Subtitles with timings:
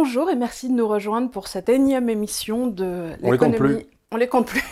[0.00, 3.84] Bonjour et merci de nous rejoindre pour cette énième émission de plus.
[4.12, 4.62] On les compte plus.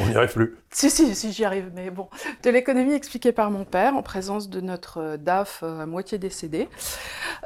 [0.00, 0.56] On n'y arrive plus.
[0.70, 2.08] si, si, si, j'y arrive, mais bon.
[2.42, 6.16] De l'économie expliquée par mon père en présence de notre euh, DAF euh, à moitié
[6.16, 6.70] décédé.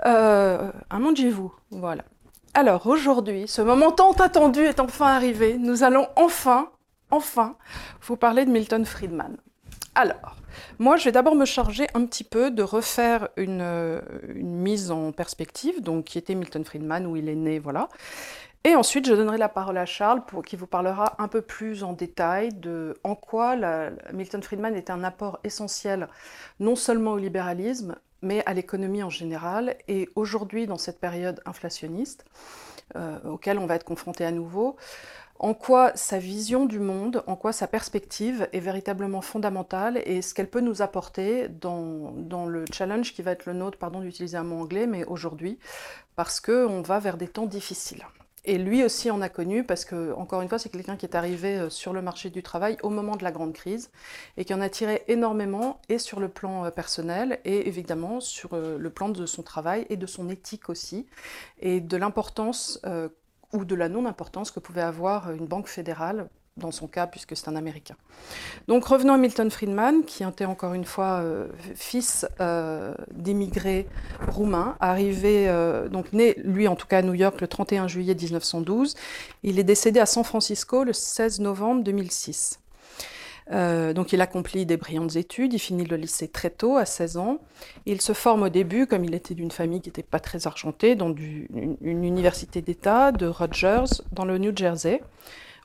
[0.06, 2.04] Euh, un mangez-vous, voilà.
[2.54, 5.58] Alors aujourd'hui, ce moment tant attendu est enfin arrivé.
[5.58, 6.70] Nous allons enfin,
[7.10, 7.56] enfin,
[8.00, 9.38] vous parler de Milton Friedman.
[9.96, 10.36] Alors,
[10.78, 14.00] moi, je vais d'abord me charger un petit peu de refaire une, euh,
[14.34, 17.88] une, mise en perspective, donc qui était Milton Friedman, où il est né, voilà.
[18.64, 21.84] Et ensuite, je donnerai la parole à Charles, pour, qui vous parlera un peu plus
[21.84, 23.56] en détail de en quoi
[24.12, 26.08] Milton Friedman est un apport essentiel,
[26.58, 32.24] non seulement au libéralisme, mais à l'économie en général, et aujourd'hui, dans cette période inflationniste,
[32.96, 34.76] euh, auquel on va être confronté à nouveau,
[35.38, 40.34] en quoi sa vision du monde, en quoi sa perspective est véritablement fondamentale et ce
[40.34, 44.36] qu'elle peut nous apporter dans, dans, le challenge qui va être le nôtre, pardon d'utiliser
[44.36, 45.58] un mot anglais, mais aujourd'hui,
[46.16, 48.04] parce qu'on va vers des temps difficiles.
[48.44, 51.14] Et lui aussi en a connu parce que, encore une fois, c'est quelqu'un qui est
[51.14, 53.90] arrivé euh, sur le marché du travail au moment de la grande crise
[54.38, 58.54] et qui en a tiré énormément et sur le plan euh, personnel et évidemment sur
[58.54, 61.06] euh, le plan de son travail et de son éthique aussi
[61.60, 62.80] et de l'importance
[63.52, 67.48] ou de la non-importance que pouvait avoir une banque fédérale dans son cas, puisque c'est
[67.48, 67.94] un Américain.
[68.66, 73.86] Donc revenons à Milton Friedman, qui était encore une fois euh, fils euh, d'émigrés
[74.28, 78.14] roumains, arrivé, euh, donc né, lui en tout cas à New York le 31 juillet
[78.14, 78.94] 1912.
[79.42, 82.58] Il est décédé à San Francisco le 16 novembre 2006.
[83.50, 87.16] Euh, donc il accomplit des brillantes études, il finit le lycée très tôt, à 16
[87.16, 87.38] ans.
[87.86, 90.94] Il se forme au début, comme il était d'une famille qui n'était pas très argentée,
[90.94, 95.00] dans une, une, université d'État de Rogers, dans le New Jersey,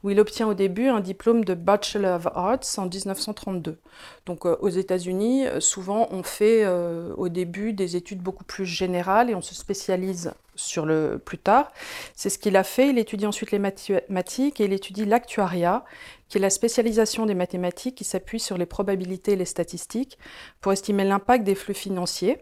[0.04, 3.80] où il obtient au début un diplôme de Bachelor of Arts en 1932.
[4.26, 8.66] Donc euh, aux États-Unis, euh, souvent on fait euh, au début des études beaucoup plus
[8.66, 11.72] générales et on se spécialise sur le plus tard.
[12.16, 12.90] C'est ce qu'il a fait.
[12.90, 15.84] Il étudie ensuite les mathématiques et il étudie l'actuariat,
[16.30, 20.18] qui est la spécialisation des mathématiques qui s'appuie sur les probabilités et les statistiques
[20.62, 22.38] pour estimer l'impact des flux financiers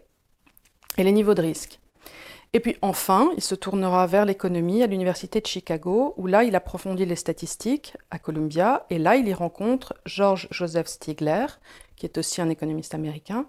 [0.98, 1.81] et les niveaux de risque.
[2.54, 6.54] Et puis enfin, il se tournera vers l'économie à l'Université de Chicago, où là, il
[6.56, 11.46] approfondit les statistiques à Columbia, et là, il y rencontre George Joseph Stigler,
[11.96, 13.46] qui est aussi un économiste américain.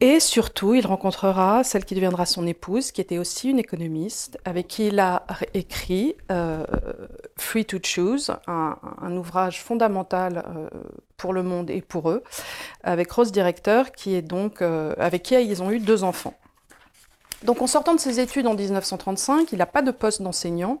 [0.00, 4.68] Et surtout, il rencontrera celle qui deviendra son épouse, qui était aussi une économiste, avec
[4.68, 6.64] qui il a écrit euh,
[7.36, 10.68] Free to Choose, un, ouvrage fondamental euh,
[11.18, 12.24] pour le monde et pour eux,
[12.82, 16.34] avec Rose Directeur, qui est donc, euh, avec qui ils ont eu deux enfants.
[17.44, 20.78] Donc en sortant de ses études en 1935, il n'a pas de poste d'enseignant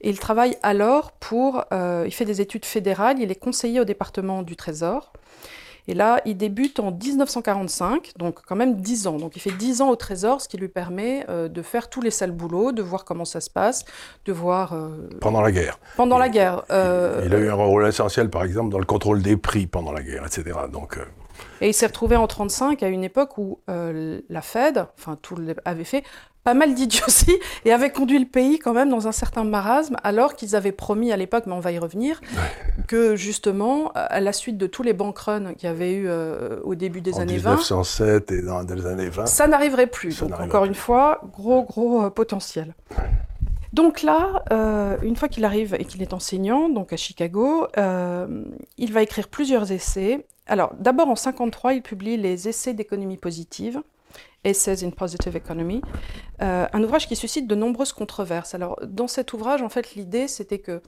[0.00, 3.84] et il travaille alors pour, euh, il fait des études fédérales, il est conseiller au
[3.84, 5.12] département du Trésor.
[5.88, 9.16] Et là, il débute en 1945, donc quand même 10 ans.
[9.16, 12.00] Donc il fait 10 ans au Trésor, ce qui lui permet euh, de faire tous
[12.00, 13.84] les sales boulots, de voir comment ça se passe,
[14.24, 14.74] de voir...
[14.74, 15.08] Euh...
[15.20, 15.80] Pendant la guerre.
[15.96, 16.62] Pendant la guerre.
[16.70, 17.22] Euh...
[17.26, 20.02] Il a eu un rôle essentiel, par exemple, dans le contrôle des prix pendant la
[20.02, 20.56] guerre, etc.
[20.72, 20.98] Donc...
[21.60, 25.36] Et il s'est retrouvé en 35 à une époque où euh, la Fed, enfin tout
[25.64, 26.04] avait fait
[26.44, 30.34] pas mal d'idioties et avait conduit le pays quand même dans un certain marasme, alors
[30.34, 32.84] qu'ils avaient promis à l'époque, mais on va y revenir, ouais.
[32.88, 36.58] que justement, à la suite de tous les bank runs qu'il y avait eu euh,
[36.64, 40.12] au début des en années 1907 20, et dans les années 20, ça n'arriverait plus.
[40.12, 40.68] Ça Donc encore plus.
[40.68, 42.74] une fois, gros gros euh, potentiel.
[42.90, 43.04] Ouais.
[43.72, 48.44] Donc là, euh, une fois qu'il arrive et qu'il est enseignant, donc à Chicago, euh,
[48.76, 50.26] il va écrire plusieurs essais.
[50.52, 53.80] Alors, d'abord en 53, il publie les Essais d'économie positive,
[54.44, 55.80] Essays in Positive Economy,
[56.42, 58.54] euh, un ouvrage qui suscite de nombreuses controverses.
[58.54, 60.82] Alors, dans cet ouvrage, en fait, l'idée, c'était que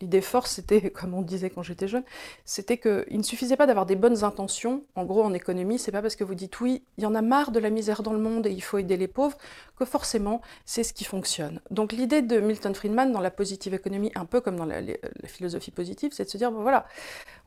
[0.00, 2.04] l'idée forte, c'était, comme on disait quand j'étais jeune,
[2.44, 4.82] c'était qu'il ne suffisait pas d'avoir des bonnes intentions.
[4.94, 7.22] En gros, en économie, c'est pas parce que vous dites oui, il y en a
[7.22, 9.36] marre de la misère dans le monde et il faut aider les pauvres,
[9.78, 11.60] que forcément, c'est ce qui fonctionne.
[11.70, 14.96] Donc, l'idée de Milton Friedman dans la positive économie, un peu comme dans la, la
[15.24, 16.86] philosophie positive, c'est de se dire, bon, voilà,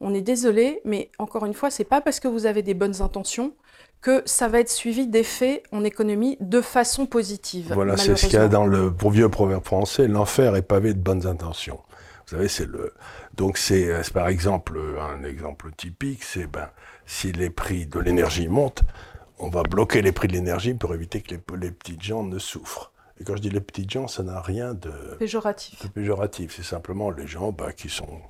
[0.01, 3.01] on est désolé, mais encore une fois, c'est pas parce que vous avez des bonnes
[3.01, 3.53] intentions
[4.01, 7.71] que ça va être suivi d'effets en économie de façon positive.
[7.73, 10.99] Voilà, c'est ce qu'il y a dans le vieux proverbe français, l'enfer est pavé de
[10.99, 11.79] bonnes intentions.
[12.29, 12.93] Vous savez, c'est le.
[13.35, 16.69] Donc, c'est par exemple, un exemple typique, c'est ben,
[17.07, 18.83] si les prix de l'énergie montent,
[19.39, 22.37] on va bloquer les prix de l'énergie pour éviter que les, les petites gens ne
[22.37, 22.91] souffrent.
[23.19, 25.81] Et quand je dis les petites gens, ça n'a rien de péjoratif.
[25.81, 26.53] De péjoratif.
[26.55, 28.21] C'est simplement les gens ben, qui sont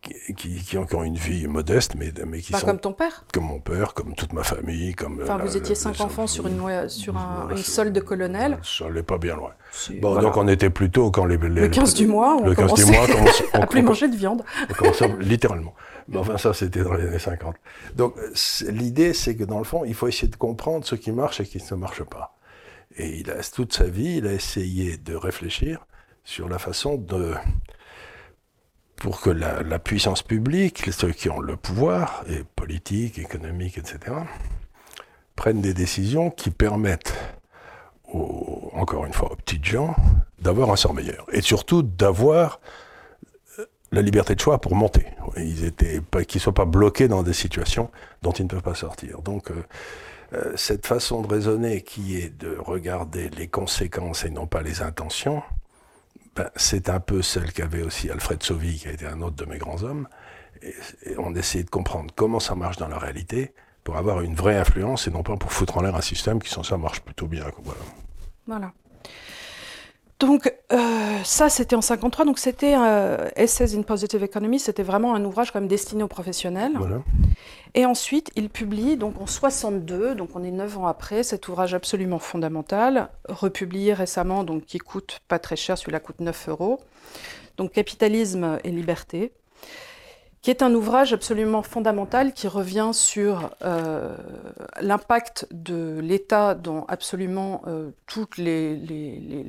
[0.00, 2.66] qui, qui, qui, ont une vie modeste, mais, mais qui sont...
[2.66, 5.20] Comme ton père Comme mon père, comme toute ma famille, comme...
[5.22, 8.58] Enfin, la, vous étiez cinq enfants sur une, sur un, une solde de colonel.
[8.62, 9.52] Ça n'allait pas bien loin.
[10.00, 10.22] Bon, voilà.
[10.22, 11.36] donc on était plutôt quand les...
[11.36, 13.82] les le 15 les, du mois, on le 15 du mois, on, on, à plus
[13.82, 14.42] manger de viande.
[14.68, 15.74] On commençait, littéralement.
[16.08, 17.54] Mais enfin, ça, c'était dans les années 50.
[17.94, 18.14] Donc,
[18.68, 21.44] l'idée, c'est que dans le fond, il faut essayer de comprendre ce qui marche et
[21.44, 22.36] ce qui ne marche pas.
[22.96, 25.86] Et il a, toute sa vie, il a essayé de réfléchir
[26.24, 27.34] sur la façon de
[29.00, 34.14] pour que la, puissance publique, ceux qui ont le pouvoir, et politique, économique, etc.,
[35.34, 37.14] prennent des décisions qui permettent,
[38.12, 39.96] encore une fois, aux petites gens,
[40.38, 41.24] d'avoir un sort meilleur.
[41.32, 42.60] Et surtout d'avoir
[43.58, 45.06] euh, la liberté de choix pour monter.
[45.38, 45.72] Ils
[46.26, 49.22] qu'ils ne soient pas bloqués dans des situations dont ils ne peuvent pas sortir.
[49.22, 49.64] Donc, euh,
[50.34, 54.82] euh, cette façon de raisonner qui est de regarder les conséquences et non pas les
[54.82, 55.42] intentions,
[56.36, 59.44] ben, c'est un peu celle qu'avait aussi Alfred Sauvy, qui a été un autre de
[59.44, 60.08] mes grands hommes.
[60.62, 60.74] Et,
[61.18, 65.06] on essayait de comprendre comment ça marche dans la réalité pour avoir une vraie influence
[65.06, 67.44] et non pas pour foutre en l'air un système qui, sans ça, marche plutôt bien.
[67.62, 67.80] Voilà.
[68.46, 68.72] voilà.
[70.20, 72.26] Donc euh, ça, c'était en 53.
[72.26, 74.60] Donc c'était euh, Essays in Positive Economy.
[74.60, 76.72] C'était vraiment un ouvrage comme destiné aux professionnels.
[76.76, 77.02] Voilà.
[77.74, 81.72] Et ensuite, il publie donc en 62, donc on est neuf ans après, cet ouvrage
[81.72, 85.78] absolument fondamental, republié récemment, donc qui coûte pas très cher.
[85.78, 86.80] Celui-là coûte 9 euros.
[87.56, 89.32] Donc Capitalisme et liberté
[90.42, 94.16] qui est un ouvrage absolument fondamental qui revient sur euh,
[94.80, 98.74] l'impact de l'État dans absolument euh, toutes les,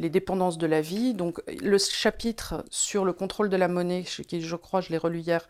[0.09, 1.13] dépendances de la vie.
[1.13, 5.19] Donc le chapitre sur le contrôle de la monnaie, qui je crois, je l'ai relu
[5.19, 5.47] hier,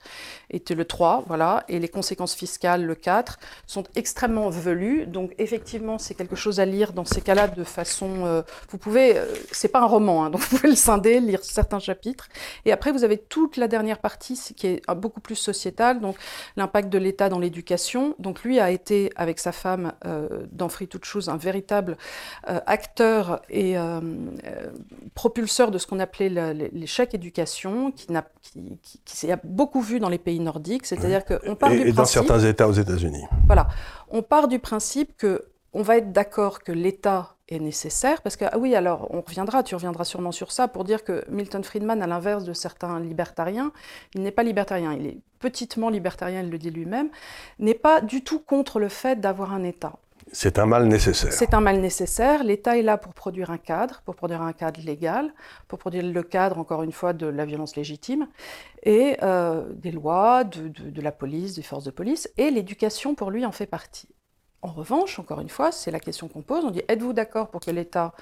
[0.51, 5.07] était le 3, voilà, et les conséquences fiscales, le 4, sont extrêmement velus.
[5.07, 8.25] Donc effectivement, c'est quelque chose à lire dans ces cas-là de façon...
[8.27, 9.19] Euh, vous pouvez...
[9.51, 12.29] c'est pas un roman, hein, donc vous pouvez le scinder, lire certains chapitres.
[12.65, 16.15] Et après, vous avez toute la dernière partie qui est beaucoup plus sociétal, donc
[16.57, 18.15] l'impact de l'État dans l'éducation.
[18.19, 21.97] Donc lui a été, avec sa femme, euh, dans Free to Choose, un véritable
[22.49, 23.99] euh, acteur et euh,
[25.15, 26.29] propulseur de ce qu'on appelait
[26.71, 28.25] l'échec éducation, qui, n'a,
[29.05, 30.85] qui, s'est beaucoup vu dans les pays nordiques.
[30.85, 33.23] C'est-à-dire qu'on part et, du et dans certains États aux États-Unis.
[33.45, 33.67] Voilà.
[34.09, 38.45] On part du principe que on va être d'accord que l'État est nécessaire, parce que,
[38.45, 42.01] ah oui, alors on reviendra, tu reviendras sûrement sur ça, pour dire que Milton Friedman,
[42.01, 43.71] à l'inverse de certains libertariens,
[44.15, 47.09] il n'est pas libertarien, il est petitement libertarien, il le dit lui-même,
[47.59, 49.93] n'est pas du tout contre le fait d'avoir un État.
[50.33, 51.33] C'est un mal nécessaire.
[51.33, 52.43] C'est un mal nécessaire.
[52.43, 55.33] L'État est là pour produire un cadre, pour produire un cadre légal,
[55.67, 58.27] pour produire le cadre, encore une fois, de la violence légitime,
[58.83, 63.29] et euh, des lois, de, de la police, des forces de police, et l'éducation, pour
[63.29, 64.07] lui, en fait partie.
[64.61, 66.63] En revanche, encore une fois, c'est la question qu'on pose.
[66.63, 68.13] On dit êtes-vous d'accord pour que l'État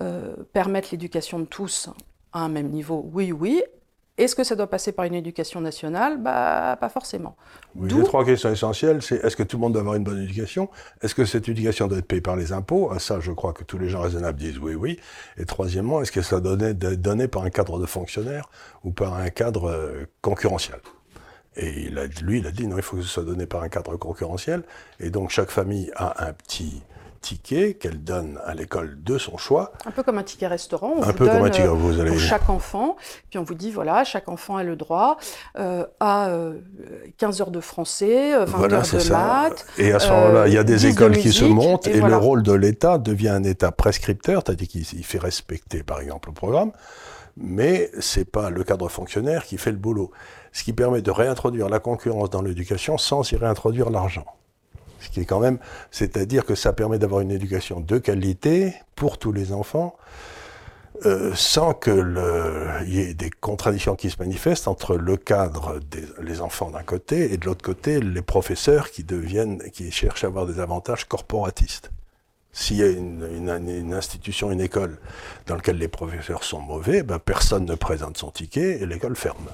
[0.00, 1.90] euh, permette l'éducation de tous
[2.32, 3.08] à un même niveau?
[3.12, 3.62] Oui, oui.
[4.16, 6.18] Est-ce que ça doit passer par une éducation nationale?
[6.18, 7.36] Bah, Pas forcément.
[7.74, 10.22] Oui, les trois questions essentielles, c'est est-ce que tout le monde doit avoir une bonne
[10.22, 10.68] éducation?
[11.00, 12.92] Est-ce que cette éducation doit être payée par les impôts?
[12.98, 15.00] Ça, je crois que tous les gens raisonnables disent oui, oui.
[15.38, 18.50] Et troisièmement, est-ce que ça doit être donné par un cadre de fonctionnaire
[18.84, 20.80] ou par un cadre euh, concurrentiel?
[21.60, 23.62] Et il a, lui, il a dit non, il faut que ce soit donné par
[23.62, 24.62] un cadre concurrentiel.
[24.98, 26.82] Et donc chaque famille a un petit
[27.20, 29.72] ticket qu'elle donne à l'école de son choix.
[29.84, 30.94] Un peu comme un ticket restaurant.
[30.96, 32.12] On un peu comme un ticket, vous allez...
[32.12, 32.96] pour chaque enfant.
[33.28, 35.18] Puis on vous dit, voilà, chaque enfant a le droit
[35.58, 36.30] euh, à
[37.18, 39.66] 15 euh, heures de français, 20 voilà, heures de maths.
[39.76, 42.42] Et à ce moment-là, il y a des écoles qui se montent et, le rôle
[42.42, 46.72] de l'État devient un État prescripteur, c'est-à-dire qu'il fait respecter, par exemple, le programme
[47.36, 50.10] mais c'est pas le cadre fonctionnaire qui fait le boulot.
[50.52, 54.24] Ce qui permet de réintroduire la concurrence dans l'éducation sans y réintroduire l'argent.
[55.00, 55.58] Ce qui est quand même,
[55.90, 59.96] c'est-à-dire que ça permet d'avoir une éducation de qualité pour tous les enfants,
[61.06, 62.20] euh, sans qu'il
[62.86, 67.38] y ait des contradictions qui se manifestent entre le cadre des enfants d'un côté et
[67.38, 71.90] de l'autre côté les professeurs qui deviennent, qui cherchent à avoir des avantages corporatistes.
[72.52, 74.98] S'il y a une, institution, une école
[75.46, 79.48] dans laquelle les professeurs sont mauvais, ben personne ne présente son ticket et l'école ferme.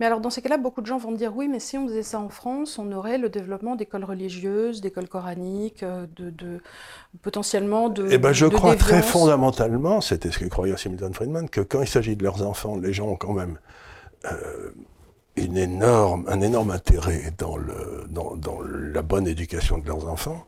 [0.00, 2.02] Mais alors dans ces cas-là, beaucoup de gens vont dire oui, mais si on faisait
[2.02, 6.60] ça en France, on aurait le développement d'écoles religieuses, d'écoles coraniques, euh, de,
[7.22, 8.08] potentiellement de.
[8.10, 11.82] Eh ben je crois très fondamentalement, c'était ce que croyait aussi Milton Friedman, que quand
[11.82, 13.58] il s'agit de leurs enfants, les gens ont quand même
[14.30, 14.70] euh,
[15.36, 20.44] une énorme, un énorme intérêt dans, le, dans, dans la bonne éducation de leurs enfants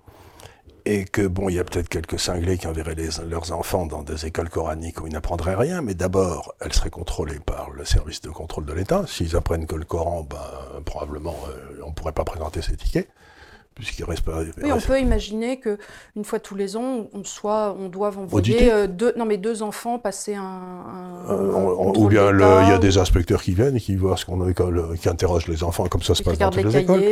[0.87, 2.97] et que bon, il y a peut-être quelques cinglés qui enverraient
[3.29, 7.41] leurs enfants dans des écoles coraniques où ils n'apprendraient rien, mais d'abord, elles seraient contrôlées
[7.45, 9.05] par le service de contrôle de l'État.
[9.07, 13.09] S'ils apprennent que le Coran, ben, probablement, euh, on ne pourrait pas présenter ces tickets.
[13.75, 14.39] Puisqu'il reste pas.
[14.63, 15.79] Oui, on peut imaginer que
[16.15, 19.65] une fois tous les ans, on soit, on doit envoyer euh, deux, non mais deux
[19.65, 21.25] enfants passer un.
[21.29, 24.53] Euh, ou bien il y a des inspecteurs qui viennent et qui voient ce qu'on
[24.53, 27.03] qui interrogent les enfants, comme ça se passe dans toutes les, écoles.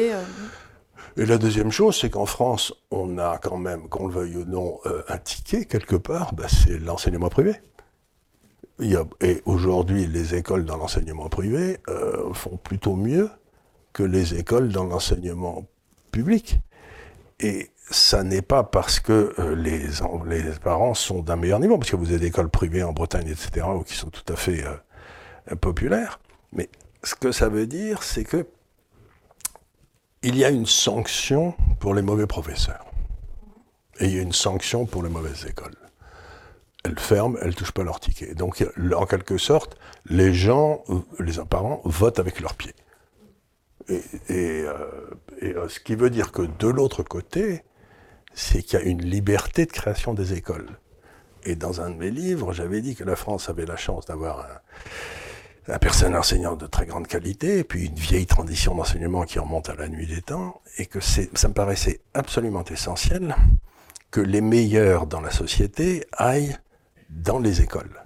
[1.16, 4.44] Et la deuxième chose, c'est qu'en France, on a quand même, qu'on le veuille ou
[4.46, 7.54] non, euh, un ticket quelque part, bah, c'est l'enseignement privé.
[8.80, 13.30] et aujourd'hui, les écoles dans l'enseignement privé euh, font plutôt mieux
[13.92, 15.66] que les écoles dans l'enseignement
[16.12, 16.60] public.
[17.40, 21.96] Et ça n'est pas parce que euh, les, parents sont d'un meilleur niveau, parce que
[21.96, 24.64] vous avez des écoles privées en Bretagne, etc., qui sont tout à fait
[25.60, 26.20] populaires.
[26.52, 26.70] Mais
[27.04, 28.46] ce que ça veut dire, c'est que
[30.22, 32.86] il y a une sanction pour les mauvais professeurs.
[33.98, 35.76] Et il y a une sanction pour les mauvaises écoles.
[36.84, 38.34] Elles ferment, elles ne touchent pas leur ticket.
[38.34, 38.64] Donc,
[38.94, 39.76] en quelque sorte,
[40.06, 40.82] les gens,
[41.20, 42.74] les parents, votent avec leurs pieds.
[43.88, 44.72] Et, euh,
[45.42, 47.62] euh, ce qui veut dire que de l'autre côté,
[48.34, 50.78] c'est qu'il y a une liberté de création des écoles.
[51.44, 54.40] Et dans un de mes livres, j'avais dit que la France avait la chance d'avoir
[54.40, 54.60] un,
[55.68, 59.68] un personnel enseignant de très grande qualité, et puis une vieille tradition d'enseignement qui remonte
[59.68, 63.36] à la nuit des temps, et que ça me paraissait absolument essentiel
[64.10, 66.56] que les meilleurs dans la société aillent
[67.08, 68.02] dans les écoles.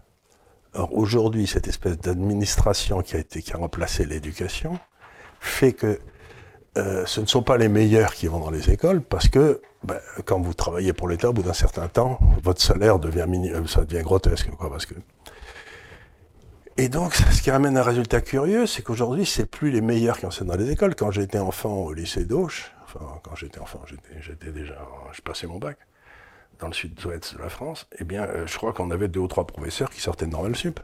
[0.74, 4.78] Or aujourd'hui, cette espèce d'administration qui a été qui a remplacé l'éducation
[5.40, 5.98] fait que
[6.76, 9.98] euh, ce ne sont pas les meilleurs qui vont dans les écoles parce que ben,
[10.26, 13.84] quand vous travaillez pour l'État, au bout d'un certain temps, votre salaire devient euh, ça
[13.84, 14.94] devient grotesque, quoi, parce que.
[16.78, 20.26] Et donc, ce qui ramène un résultat curieux, c'est qu'aujourd'hui, c'est plus les meilleurs qui
[20.26, 20.94] enseignent dans les écoles.
[20.94, 23.80] Quand j'étais enfant au lycée d'Auch, enfin, quand j'étais enfant,
[24.20, 24.76] j'étais déjà,
[25.12, 25.78] je passais mon bac
[26.58, 27.86] dans le sud-ouest de la France.
[27.98, 30.54] Eh bien, euh, je crois qu'on avait deux ou trois professeurs qui sortaient de Normal
[30.54, 30.80] Sup.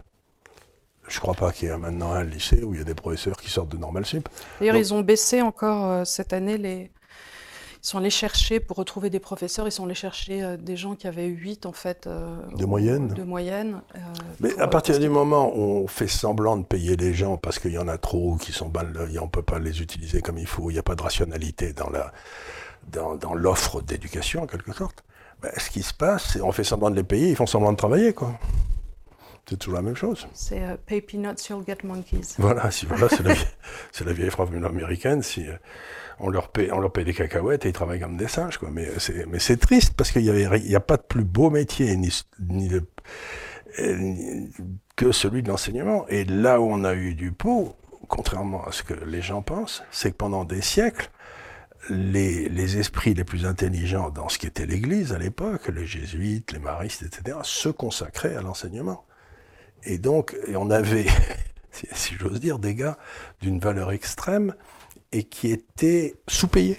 [1.09, 2.95] Je ne crois pas qu'il y ait maintenant un lycée où il y a des
[2.95, 4.29] professeurs qui sortent de Normal Sup.
[4.61, 6.91] D'ailleurs, ils ont baissé encore euh, cette année les.
[7.83, 10.95] Ils sont allés chercher, pour retrouver des professeurs, ils sont allés chercher euh, des gens
[10.95, 12.07] qui avaient 8 en fait.
[12.07, 13.81] Euh, de moyenne De moyenne.
[14.39, 17.73] Mais à partir du moment où on fait semblant de payer les gens parce qu'il
[17.73, 20.47] y en a trop, qui sont mal, on ne peut pas les utiliser comme il
[20.47, 22.13] faut, il n'y a pas de rationalité dans la
[22.91, 25.05] dans, dans l'offre d'éducation en quelque sorte,
[25.41, 27.73] ben, ce qui se passe, c'est on fait semblant de les payer, ils font semblant
[27.73, 28.39] de travailler quoi.
[29.49, 30.27] C'est toujours la même chose.
[30.35, 32.37] C'est euh, pay peanuts, you'll get monkeys.
[32.39, 33.35] Voilà, si, voilà c'est la,
[34.07, 35.23] la, vieille phrase américaine.
[35.23, 35.57] Si euh,
[36.21, 38.59] on, leur paye, on leur paye des cacahuètes et ils travaillent comme des singes.
[38.59, 38.71] Quoi.
[38.71, 41.97] Mais c'est, mais c'est triste parce qu'il n'y a, a pas de plus beau métier
[41.97, 42.85] ni, ni, de,
[43.81, 44.47] euh,
[44.97, 46.07] que celui de l'enseignement.
[46.09, 47.75] Et là où on a eu du pot,
[48.09, 51.11] contrairement à ce que les gens pensent, c'est que pendant des siècles,
[51.91, 56.53] les, les, esprits les plus intelligents dans ce qui était l'Église à l'époque, les jésuites,
[56.53, 59.05] les maristes, etc., se consacraient à l'enseignement.
[59.85, 61.07] Et donc, on avait,
[61.93, 62.99] si j'ose dire, des gars
[63.41, 64.55] d'une valeur extrême
[65.13, 66.79] et qui étaient sous-payés,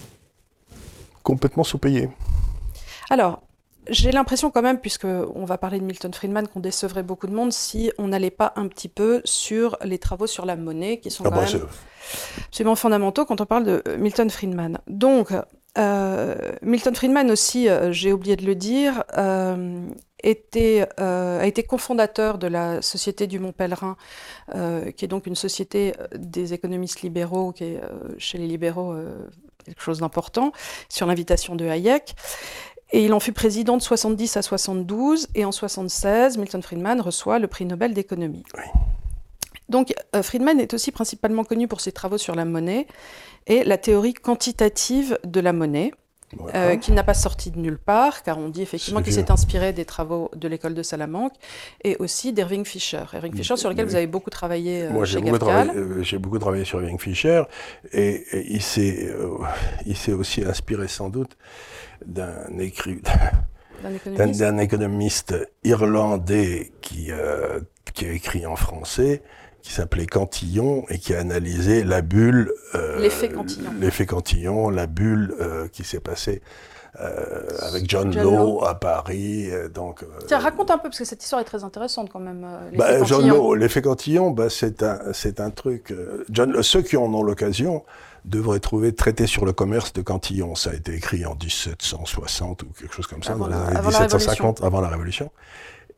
[1.24, 2.10] complètement sous-payés.
[3.10, 3.42] Alors,
[3.90, 7.52] j'ai l'impression quand même, puisqu'on va parler de Milton Friedman, qu'on décevrait beaucoup de monde
[7.52, 11.24] si on n'allait pas un petit peu sur les travaux sur la monnaie, qui sont
[11.26, 11.68] ah quand bah, même
[12.48, 14.80] absolument fondamentaux quand on parle de Milton Friedman.
[14.88, 15.34] Donc,
[15.78, 19.88] euh, Milton Friedman aussi, euh, j'ai oublié de le dire, euh,
[20.24, 23.98] était, a été cofondateur de la Société du Mont Pèlerin,
[24.52, 27.82] qui est donc une société des économistes libéraux, qui est
[28.18, 28.96] chez les libéraux
[29.66, 30.52] quelque chose d'important,
[30.90, 32.16] sur l'invitation de Hayek.
[32.92, 37.40] Et il en fut président de 70 à 72, et en 76, Milton Friedman reçoit
[37.40, 38.44] le prix Nobel d'économie.
[39.70, 42.86] Donc Friedman est aussi principalement connu pour ses travaux sur la monnaie
[43.48, 45.92] et la théorie quantitative de la monnaie.
[46.54, 49.74] Euh, qui n'a pas sorti de nulle part, car on dit effectivement qu'il s'est inspiré
[49.74, 51.34] des travaux de l'école de Salamanque
[51.84, 53.04] et aussi d'Irving Fisher.
[53.14, 56.66] Irving Fisher, sur lequel vous avez beaucoup travaillé euh, Moi, j'ai beaucoup, euh, beaucoup, travaillé
[56.66, 57.44] sur Irving Fisher,
[57.92, 58.24] et,
[58.56, 59.14] il s'est
[60.14, 61.38] aussi inspiré sans doute
[62.06, 62.58] d'un
[64.58, 65.36] économiste.
[65.64, 67.10] irlandais qui,
[67.94, 69.22] qui a écrit en français
[69.64, 72.52] qui s'appelait Cantillon et qui a analysé la bulle.
[72.76, 73.72] Euh, l'effet Cantillon.
[73.80, 76.42] L'effet Cantillon, la bulle euh, qui s'est passée
[77.00, 79.50] euh, avec John, Law, à Paris.
[79.74, 82.46] donc, Tiens, raconte un peu, parce que cette histoire est très intéressante quand même.
[82.78, 85.94] Bah, John Law, l'effet Cantillon, bah, c'est un, c'est un truc.
[86.30, 87.84] John, ceux qui en ont l'occasion
[88.26, 90.56] devraient trouver traité sur le commerce de Cantillon.
[90.56, 94.62] Ça a été écrit en 1760 ou quelque chose comme ça, dans les années 1750,
[94.62, 95.32] avant la Révolution.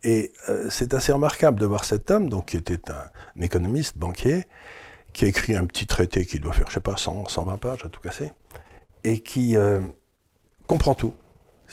[0.05, 4.45] Et euh, c'est assez remarquable de voir cet homme, donc qui était un, économiste, banquier,
[5.13, 7.85] qui a écrit un petit traité qui doit faire, je sais pas, 100, 120 pages
[7.85, 8.31] à tout casser,
[9.03, 9.81] et qui euh,
[10.67, 11.15] comprend tout.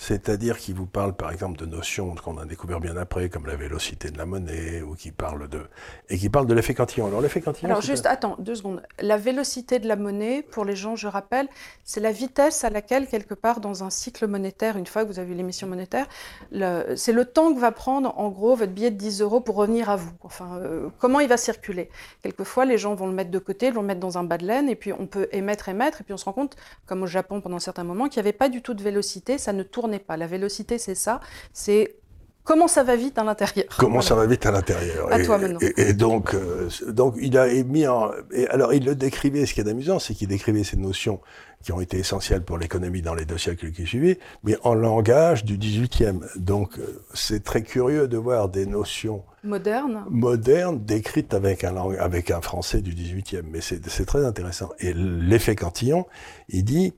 [0.03, 3.55] C'est-à-dire qu'il vous parle par exemple de notions qu'on a découvert bien après, comme la
[3.55, 5.61] vélocité de la monnaie, ou qui parle de
[6.09, 7.07] et qui parle de l'effet cantillon.
[7.07, 7.69] Alors l'effet cantillon.
[7.69, 8.83] Alors juste, attends deux secondes.
[8.99, 11.47] La vélocité de la monnaie, pour les gens, je rappelle,
[11.85, 15.21] c'est la vitesse à laquelle quelque part dans un cycle monétaire, une fois que vous
[15.21, 16.09] avez l'émission monétaire,
[16.51, 19.89] c'est le temps que va prendre en gros votre billet de 10 euros pour revenir
[19.89, 20.11] à vous.
[20.23, 21.91] Enfin, euh, comment il va circuler.
[22.23, 24.47] Quelquefois, les gens vont le mettre de côté, vont le mettre dans un bas de
[24.47, 26.57] laine, et puis on peut émettre, émettre, et puis on se rend compte,
[26.87, 29.53] comme au Japon pendant certains moments, qu'il n'y avait pas du tout de vélocité, ça
[29.53, 29.63] ne
[29.99, 30.17] tourne pas.
[30.17, 31.21] La vélocité, c'est ça,
[31.53, 31.97] c'est
[32.45, 35.39] Comment ça va vite à l'intérieur Comment ça va vite à l'intérieur À et, toi
[35.39, 35.61] maintenant.
[35.77, 38.11] Et, donc, euh, donc, il a mis en.
[38.33, 39.47] Et alors, il le décrivait.
[39.47, 41.21] Ce qui est amusant, c'est qu'il décrivait ces notions
[41.63, 45.45] qui ont été essentielles pour l'économie dans les deux siècles qui suivaient, mais en langage
[45.45, 46.23] du 18e.
[46.37, 51.97] Donc, euh, c'est très curieux de voir des notions Moderne modernes décrites avec un, lang-
[51.97, 53.43] avec un français du 18e.
[53.53, 54.71] Mais c'est c'est très intéressant.
[54.81, 56.07] Et l'effet Cantillon,
[56.49, 56.93] il dit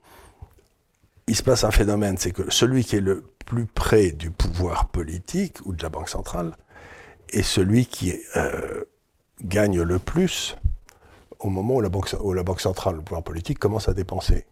[1.26, 4.88] il se passe un phénomène, c'est que celui qui est le plus près du pouvoir
[4.88, 6.56] politique ou de la Banque centrale
[7.30, 8.84] est celui qui euh,
[9.42, 10.56] gagne le plus
[11.44, 14.46] au moment où la, banque, centrale, le pouvoir politique, commence à dépenser.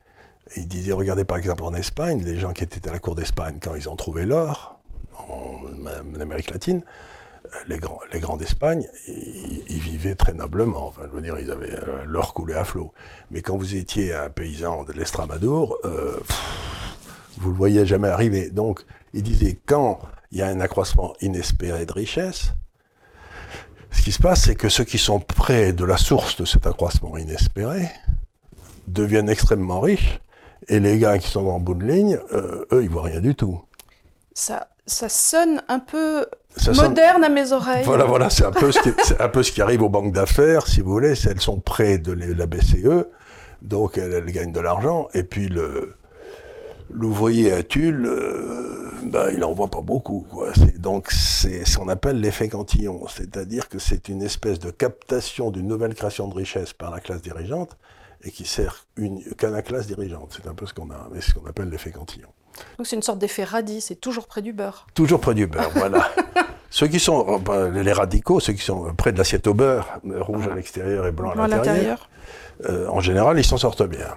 [0.56, 3.58] Il disait, regardez par exemple en Espagne, les gens qui étaient à la cour d'Espagne
[3.62, 4.78] quand ils ont trouvé l'or,
[5.16, 6.82] en Amérique latine,
[7.68, 10.86] les grands, d'Espagne, ils, vivaient très noblement.
[10.86, 12.92] Enfin, je veux dire, ils avaient euh, l'or coulé à flot.
[13.30, 16.18] Mais quand vous étiez un paysan de l'Estramadour, euh,
[17.38, 18.50] vous le voyez jamais arriver.
[18.50, 22.52] Donc, il disait, quand il y a un accroissement inespéré de richesse,
[23.90, 26.66] ce qui se passe, c'est que ceux qui sont près de la source de cet
[26.66, 27.88] accroissement inespéré
[28.88, 30.20] deviennent extrêmement riches,
[30.68, 33.34] et les gars qui sont en bout de ligne, euh, eux, ils voient rien du
[33.34, 33.60] tout.
[34.32, 37.24] Ça, ça sonne un peu ça moderne sonne...
[37.24, 37.84] à mes oreilles.
[37.84, 40.66] Voilà, voilà, c'est un, peu ce qui, un peu ce qui arrive aux banques d'affaires,
[40.66, 41.14] si vous voulez.
[41.26, 43.06] Elles sont près de la BCE,
[43.62, 45.94] donc elles, elles gagnent de l'argent, et puis le
[46.92, 50.26] l'ouvrier à Tulle, euh, ben, il n'en voit pas beaucoup.
[50.30, 50.52] Quoi.
[50.78, 55.66] Donc c'est ce qu'on appelle l'effet Cantillon, c'est-à-dire que c'est une espèce de captation d'une
[55.66, 57.76] nouvelle création de richesse par la classe dirigeante
[58.24, 58.86] et qui sert
[59.36, 60.36] qu'à la classe dirigeante.
[60.36, 62.28] C'est un peu ce qu'on a, ce qu'on appelle l'effet Cantillon.
[62.78, 64.86] Donc c'est une sorte d'effet radis, c'est toujours près du beurre.
[64.94, 66.10] Toujours près du beurre, voilà.
[66.70, 67.42] ceux qui sont
[67.72, 71.32] les radicaux, ceux qui sont près de l'assiette au beurre, rouge à l'extérieur et blanc,
[71.32, 72.08] blanc à l'intérieur,
[72.68, 74.08] euh, en général, ils s'en sortent bien.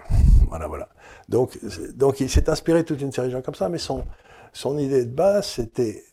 [0.49, 0.89] Voilà, voilà.
[1.27, 1.57] Donc,
[1.95, 4.05] donc il s'est inspiré de toute une série de gens comme ça, mais son,
[4.53, 6.03] son idée de base, c'était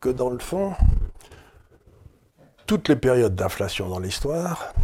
[0.00, 0.72] que dans le fond,
[2.66, 4.74] toutes les périodes d'inflation dans l'histoire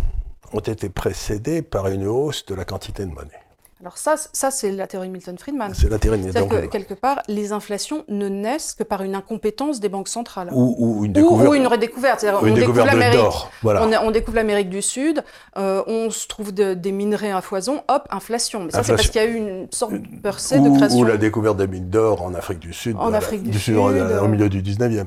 [0.52, 3.47] ont été précédées par une hausse de la quantité de monnaie.
[3.80, 5.72] Alors ça, ça c'est la théorie Milton-Friedman.
[5.72, 9.78] C'est la théorie C'est-à-dire que quelque part, les inflations ne naissent que par une incompétence
[9.78, 10.48] des banques centrales.
[10.52, 11.48] Ou, ou une découverte.
[11.48, 12.24] Ou, ou une redécouverte.
[12.24, 13.34] Une on découverte découvre de l'Amérique.
[13.62, 13.86] Voilà.
[14.02, 15.22] On, on, découvre l'Amérique du Sud,
[15.56, 18.64] euh, on se trouve de, des minerais à foison, hop, inflation.
[18.64, 20.98] Mais ça, c'est parce qu'il y a eu une sorte de percée de création.
[20.98, 22.96] Ou la découverte des mines d'or en Afrique du Sud.
[22.98, 23.76] En Afrique du, du Sud.
[23.76, 25.06] Au milieu du 19e.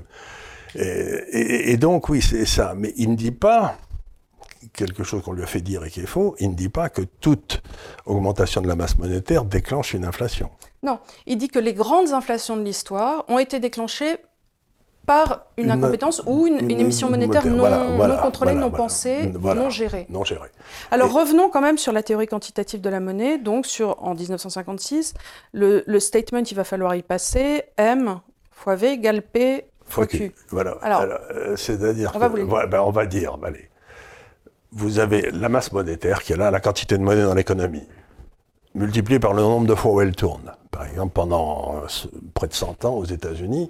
[0.75, 2.73] Et, et, et donc, oui, c'est ça.
[2.77, 3.75] Mais il ne dit pas
[4.73, 6.89] quelque chose qu'on lui a fait dire et qui est faux, il ne dit pas
[6.89, 7.61] que toute
[8.05, 10.49] augmentation de la masse monétaire déclenche une inflation.
[10.83, 14.17] Non, il dit que les grandes inflations de l'histoire ont été déclenchées
[15.05, 18.67] par une, une incompétence ou une, une, émission monétaire non, voilà, voilà, non contrôlée, voilà,
[18.67, 20.05] non pensée, non gérée.
[20.09, 20.49] Non gérée.
[20.91, 21.13] Alors et...
[21.13, 23.37] revenons quand même sur la théorie quantitative de la monnaie.
[23.39, 25.15] Donc sur, en 1956,
[25.53, 28.19] le, le statement, il va falloir y passer, M
[28.51, 30.31] fois V égale P fois Q.
[30.49, 30.77] Voilà.
[30.81, 33.69] Alors, Alors euh, c'est-à-dire on, que, va voilà, ben, on va dire, allez,
[34.71, 37.87] vous avez la masse monétaire qui est là, la quantité de monnaie dans l'économie,
[38.73, 40.53] multipliée par le nombre de fois où elle tourne.
[40.71, 41.87] Par exemple, pendant euh,
[42.33, 43.69] près de 100 ans aux États-Unis,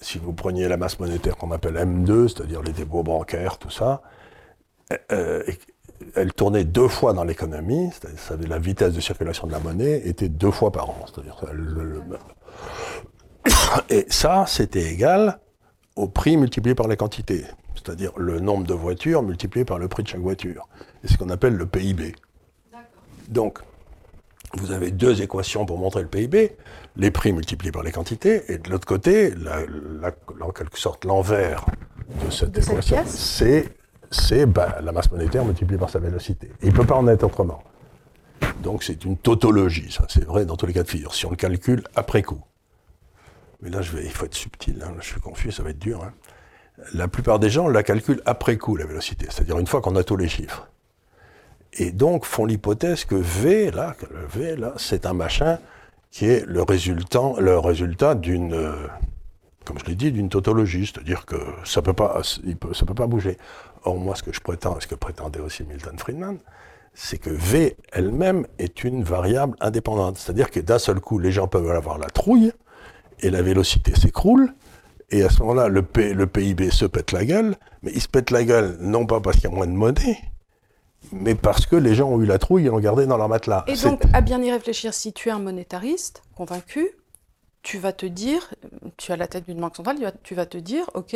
[0.00, 4.02] si vous preniez la masse monétaire qu'on appelle M2, c'est-à-dire les dépôts bancaires, tout ça,
[5.12, 5.42] euh,
[6.14, 10.28] elle tournait deux fois dans l'économie, c'est-à-dire la vitesse de circulation de la monnaie était
[10.28, 10.96] deux fois par an.
[13.90, 15.40] Et ça, c'était égal
[15.96, 17.44] au prix multiplié par la quantité
[17.78, 20.68] c'est-à-dire le nombre de voitures multiplié par le prix de chaque voiture.
[21.02, 22.14] C'est ce qu'on appelle le PIB.
[23.28, 23.58] Donc,
[24.54, 26.56] vous avez deux équations pour montrer le PIB,
[26.96, 29.60] les prix multipliés par les quantités, et de l'autre côté, la,
[30.00, 31.66] la, en quelque sorte, l'envers
[32.24, 33.04] de cette de équation,
[34.10, 36.46] c'est ben, la masse monétaire multipliée par sa vélocité.
[36.62, 37.62] Et il ne peut pas en être autrement.
[38.62, 41.30] Donc c'est une tautologie, ça, c'est vrai dans tous les cas de figure, si on
[41.30, 42.42] le calcule après coup.
[43.60, 45.78] Mais là, je vais, il faut être subtil, hein, je suis confus, ça va être
[45.78, 46.02] dur.
[46.02, 46.12] Hein
[46.94, 50.04] la plupart des gens la calculent après coup, la vélocité, c'est-à-dire une fois qu'on a
[50.04, 50.68] tous les chiffres.
[51.74, 53.94] Et donc font l'hypothèse que V, là,
[54.30, 55.58] V, là, c'est un machin
[56.10, 58.86] qui est le résultat, le résultat d'une, euh,
[59.64, 62.22] comme je l'ai dit, d'une tautologie, c'est-à-dire que ça peut pas,
[62.60, 63.36] peut, peut pas bouger.
[63.84, 66.38] Or, moi, ce que je prétends, ce que prétendait aussi Milton Friedman,
[66.94, 70.16] c'est que V elle-même est une variable indépendante.
[70.18, 72.52] C'est-à-dire que d'un seul coup, les gens peuvent avoir la trouille
[73.20, 74.54] et la vélocité s'écroule,
[75.10, 78.08] et à ce moment-là, le, P, le, PIB se pète la gueule, mais il se
[78.08, 80.18] pète la gueule non pas parce qu'il y a moins de monnaie,
[81.12, 83.64] mais parce que les gens ont eu la trouille et l'ont gardé dans leur matelas.
[83.68, 86.90] Et donc, à bien y réfléchir, si tu es un monétariste convaincu,
[87.62, 88.52] tu vas te dire,
[88.96, 91.14] tu as la tête d'une banque centrale, tu vas te dire, OK,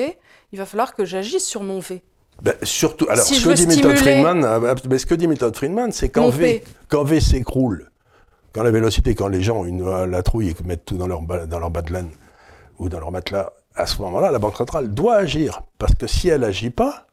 [0.52, 2.02] il va falloir que j'agisse sur mon V.
[2.40, 6.08] Ben, surtout, alors, Si ce, que stimuler Friedman, mais ce que dit Milton Friedman, c'est
[6.08, 6.64] quand V, P.
[6.88, 7.90] quand V s'écroule,
[8.52, 11.22] quand la vélocité, quand les gens ont une, la trouille et mettent tout dans leur,
[11.22, 12.10] dans leur bas de laine
[12.78, 15.62] ou dans leur matelas, à ce moment-là, la Banque centrale doit agir.
[15.78, 17.06] Parce que si elle n'agit pas,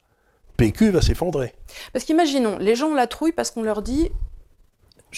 [0.58, 1.54] PQ va s'effondrer.
[1.94, 4.12] Parce qu'imaginons, les gens la trouillent parce qu'on leur dit.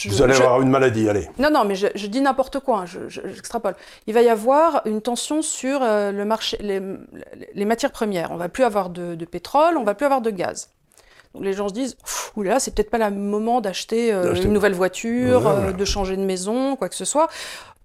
[0.06, 1.28] Vous allez avoir une maladie, allez.
[1.38, 3.76] Non, non, mais je, dis n'importe quoi, hein, j'extrapole.
[4.08, 8.32] Il va y avoir une tension sur euh, le marché, les, matières premières.
[8.32, 10.70] On va plus avoir de, pétrole, on va plus avoir de gaz.
[11.34, 11.98] Donc les gens se disent,
[12.38, 16.24] oula, c'est peut-être pas le moment d'acheter euh, une nouvelle voiture, euh, de changer de
[16.24, 17.30] maison, quoi que ce soit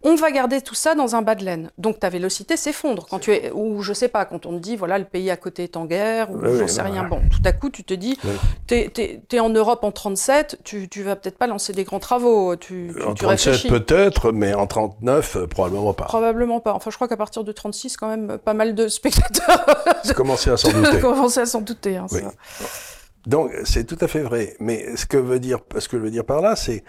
[0.03, 1.71] on va garder tout ça dans un bas de laine.
[1.79, 4.77] Donc ta vélocité s'effondre quand tu es, ou je sais pas, quand on te dit
[4.77, 7.05] voilà le pays à côté est en guerre, ou j'en sais rien.
[7.05, 8.19] Bon, tout à coup tu te dis,
[8.67, 12.57] tu es, en Europe en 37, tu, tu vas peut-être pas lancer des grands travaux.
[12.57, 16.05] Tu, en 37 peut-être, mais en 39 euh, probablement pas.
[16.05, 16.75] Probablement pas.
[16.75, 19.67] Enfin je crois qu'à partir de 36 quand même pas mal de spectateurs.
[20.15, 21.01] commencé à s'en douter.
[21.01, 21.97] commencé à s'en douter.
[21.97, 22.07] Hein,
[23.27, 24.57] Donc c'est tout à fait vrai.
[24.61, 26.85] Mais ce que veut dire, ce que je veux dire par là, c'est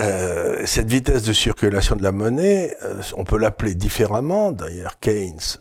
[0.00, 4.52] euh, cette vitesse de circulation de la monnaie, euh, on peut l'appeler différemment.
[4.52, 5.58] D'ailleurs, Keynes,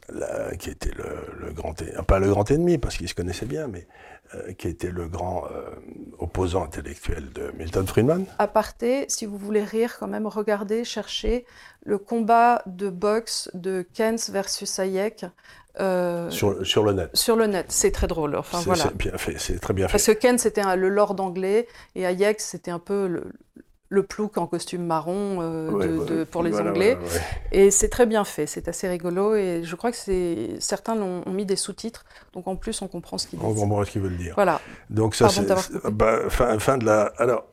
[0.59, 1.73] qui était le, grand,
[2.07, 3.87] pas le grand ennemi parce qu'il se connaissait bien, mais
[4.35, 5.43] euh, qui était le grand
[6.19, 8.25] opposant intellectuel de Milton Friedman.
[8.39, 11.45] Aparté, si vous voulez rire, quand même, regardez, cherchez
[11.83, 15.25] le combat de boxe de Keynes versus Hayek.
[16.29, 17.09] sur, sur, le net.
[17.13, 18.35] Sur le net, c'est très drôle.
[18.35, 18.83] Enfin, voilà.
[18.83, 19.93] C'est bien fait, c'est très bien fait.
[19.93, 23.23] Parce que Keynes c'était le lord anglais et Hayek c'était un peu le,
[23.91, 26.97] le plouc en costume marron euh, pour les Anglais.
[27.51, 29.36] et c'est très bien fait, c'est assez rigolo.
[29.36, 29.97] Et je crois que
[30.60, 33.47] certains ont mis des sous-titres, donc en plus on comprend ce qu'ils disent.
[33.47, 34.34] On comprend ce qu'ils veulent dire.
[34.36, 34.62] Voilà.
[34.89, 35.45] Donc ça, c'est
[35.91, 37.12] bah, fin, fin, de la.
[37.17, 37.43] Alors,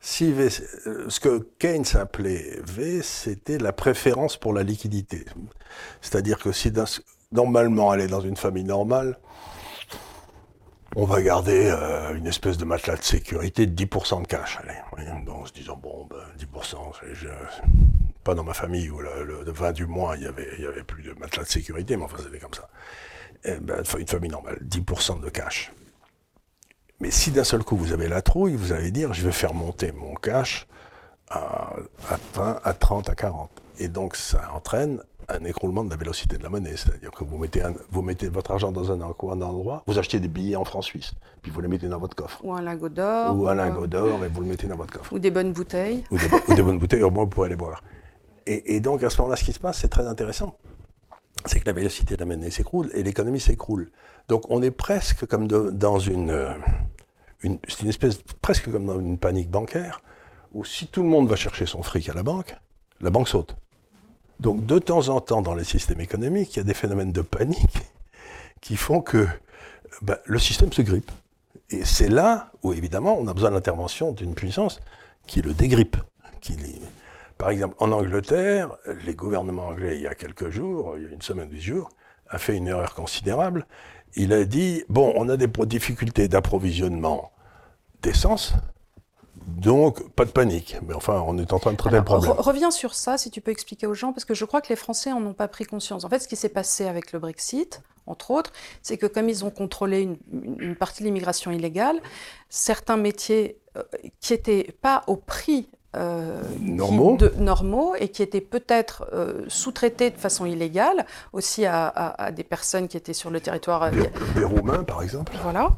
[0.00, 5.24] si v, ce que Keynes appelait V, c'était la préférence pour la liquidité.
[6.00, 6.72] C'est-à-dire que si
[7.32, 9.18] normalement elle est dans une famille normale,
[10.96, 14.58] on va garder euh, une espèce de matelas de sécurité de 10% de cash.
[14.62, 16.76] Allez, en se disant, bon, ben, 10%,
[17.12, 17.28] je,
[18.24, 20.66] pas dans ma famille où le, le 20 du mois, il y avait, il y
[20.66, 22.68] avait plus de matelas de sécurité, mais enfin, c'était comme ça.
[23.44, 25.72] Eh ben, une famille normale, 10% de cash.
[27.00, 29.54] Mais si d'un seul coup vous avez la trouille, vous allez dire, je vais faire
[29.54, 30.68] monter mon cash
[31.28, 31.72] à,
[32.08, 33.50] à 20, à 30, à 40.
[33.78, 36.76] Et donc, ça entraîne un écroulement de la vélocité de la monnaie.
[36.76, 40.56] C'est-à-dire que vous mettez, vous mettez votre argent dans un, endroit, vous achetez des billets
[40.56, 42.40] en francs suisses, puis vous les mettez dans votre coffre.
[42.44, 43.36] Ou un lingot d'or.
[43.36, 45.12] Ou un lingot d'or, et vous le mettez dans votre coffre.
[45.12, 46.04] Ou des bonnes bouteilles.
[46.10, 46.18] Ou
[46.54, 47.82] des, bonnes bouteilles, au moins vous pourrez les boire.
[48.46, 50.56] Et, donc à ce moment-là, ce qui se passe, c'est très intéressant.
[51.46, 53.90] C'est que la vélocité de la monnaie s'écroule et l'économie s'écroule.
[54.28, 56.54] Donc on est presque comme dans une,
[57.42, 60.00] une c'est une espèce presque comme dans une panique bancaire
[60.52, 62.54] où si tout le monde va chercher son fric à la banque,
[63.00, 63.56] la banque saute.
[64.42, 67.20] Donc de temps en temps, dans les systèmes économiques, il y a des phénomènes de
[67.20, 67.78] panique
[68.60, 69.28] qui font que
[70.02, 71.12] ben, le système se grippe.
[71.70, 74.80] Et c'est là où, évidemment, on a besoin de l'intervention d'une puissance
[75.28, 75.96] qui le dégrippe.
[77.38, 78.70] Par exemple, en Angleterre,
[79.06, 81.88] les gouvernements anglais, il y a quelques jours, il y a une semaine, dix jours,
[82.28, 83.64] a fait une erreur considérable.
[84.16, 87.30] Il a dit, bon, on a des difficultés d'approvisionnement
[88.02, 88.54] d'essence,
[89.46, 90.76] donc, pas de panique.
[90.86, 92.32] Mais enfin, on est en train de traiter le problème.
[92.32, 94.76] reviens sur ça, si tu peux expliquer aux gens, parce que je crois que les
[94.76, 96.04] Français en ont pas pris conscience.
[96.04, 98.52] En fait, ce qui s'est passé avec le Brexit, entre autres,
[98.82, 102.00] c'est que comme ils ont contrôlé une, partie de l'immigration illégale,
[102.48, 103.82] certains métiers euh,
[104.20, 107.18] qui n'étaient pas au prix euh, normaux.
[107.18, 112.88] de, normaux et qui étaient peut-être euh, sous-traités de façon illégale aussi à, des personnes
[112.88, 113.90] qui étaient sur le territoire.
[113.90, 115.32] Des, des Roumains, par exemple.
[115.42, 115.72] Voilà.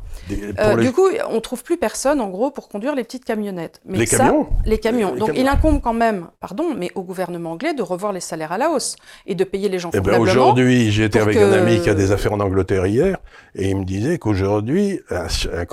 [0.58, 3.80] Euh, du coup, on trouve plus personne, en gros, pour conduire les petites camionnettes.
[3.84, 5.16] Mais les camions Les camions.
[5.16, 8.58] Donc, il incombe quand même, pardon, mais au gouvernement anglais de revoir les salaires à
[8.58, 8.96] la hausse
[9.26, 12.12] et de payer les gens eh ben Aujourd'hui, j'étais avec un ami qui a des
[12.12, 13.18] affaires en Angleterre hier,
[13.56, 15.26] et il me disait qu'aujourd'hui, un,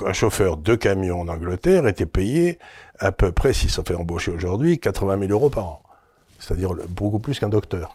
[0.04, 2.58] un chauffeur de camion en Angleterre était payé
[2.98, 5.82] à peu près, s'il se fait embaucher aujourd'hui, 80 000 euros par an.
[6.38, 7.94] C'est-à-dire beaucoup plus qu'un docteur.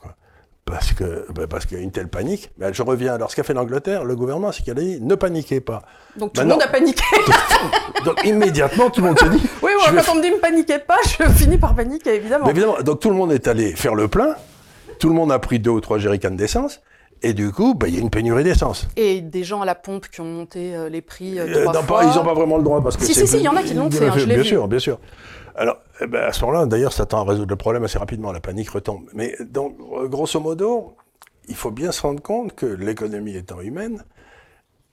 [0.65, 2.51] Parce que ben, parce qu'il y a une telle panique.
[2.57, 3.13] Mais je reviens.
[3.13, 5.81] Alors, ce qu'a fait l'Angleterre, le gouvernement, c'est qu'il a dit ne paniquez pas.
[6.17, 7.03] Donc tout le monde a paniqué.
[8.05, 9.41] donc immédiatement, tout le monde se dit.
[9.61, 12.49] Oui, quand on me dit ne paniquez pas, je finis par paniquer, évidemment.
[12.49, 12.81] évidemment.
[12.81, 14.35] Donc tout le monde est allé faire le plein.
[14.99, 16.81] Tout le monde a pris deux ou trois jerrycans d'essence.
[17.23, 18.87] Et du coup, bah, il y a une pénurie d'essence.
[18.95, 21.97] Et des gens à la pompe qui ont monté euh, les prix euh, trois fois.
[21.97, 23.55] Pas, ils n'ont pas vraiment le droit parce que si si si, il y en
[23.55, 24.07] a qui l'ont fait.
[24.07, 24.99] Hein, bien sûr, bien sûr.
[25.55, 28.31] Alors, eh ben, à ce moment-là, d'ailleurs, ça tend à résoudre le problème assez rapidement.
[28.31, 29.05] La panique retombe.
[29.13, 30.95] Mais donc, euh, grosso modo,
[31.47, 34.03] il faut bien se rendre compte que l'économie étant humaine,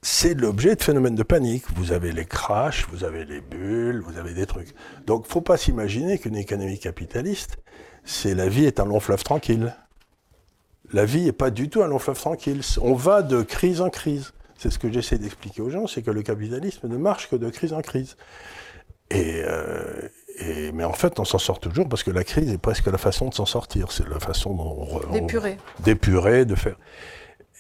[0.01, 1.65] c'est l'objet de phénomènes de panique.
[1.77, 4.75] Vous avez les crashs, vous avez les bulles, vous avez des trucs.
[5.07, 7.59] Donc, faut pas s'imaginer qu'une économie capitaliste,
[8.05, 9.75] c'est la vie est un long fleuve tranquille
[10.95, 12.61] la vie n'est pas du tout un long fleuve tranquille.
[12.81, 14.33] On va de crise en crise.
[14.57, 17.51] C'est ce que j'essaie d'expliquer aux gens, c'est que le capitalisme ne marche que de
[17.51, 18.17] crise en crise.
[19.11, 22.59] Et, euh, Et, mais en fait, on s'en sort toujours parce que la crise est
[22.59, 23.91] presque la façon de s'en sortir.
[23.91, 25.13] C'est la façon dont on.
[25.13, 25.59] D'épurer.
[25.81, 26.77] D'épurer, de faire.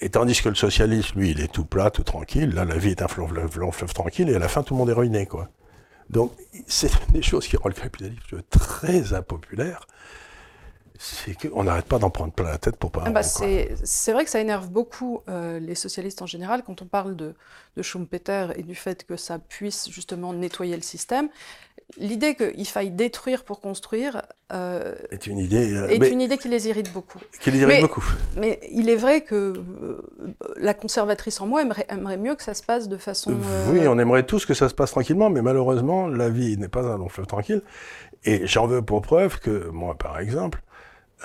[0.00, 2.50] Et tandis que le socialiste, lui, il est tout plat, tout tranquille.
[2.54, 4.90] Là, la vie est un fleuve, fleuve tranquille et à la fin, tout le monde
[4.90, 5.48] est ruiné, quoi.
[6.08, 6.32] Donc,
[6.66, 9.86] c'est des choses qui rendent le capitalisme très impopulaire
[10.98, 13.02] c'est qu'on n'arrête pas d'en prendre plein la tête pour pas.
[13.06, 16.86] Ah bah c'est vrai que ça énerve beaucoup euh, les socialistes en général quand on
[16.86, 17.34] parle de,
[17.76, 21.28] de Schumpeter et du fait que ça puisse justement nettoyer le système.
[21.98, 26.48] L'idée qu'il faille détruire pour construire euh, est une idée euh, est une idée qui
[26.48, 27.18] les irrite beaucoup.
[27.40, 28.04] Qui les irrite beaucoup.
[28.36, 29.52] Mais il est vrai que
[30.56, 33.34] la conservatrice en moi aimerait, aimerait, mieux que ça se passe de façon.
[33.68, 36.84] Oui, on aimerait tous que ça se passe tranquillement, mais malheureusement, la vie n'est pas
[36.84, 37.62] un long fleuve tranquille.
[38.24, 40.62] Et j'en veux pour preuve que moi, par exemple,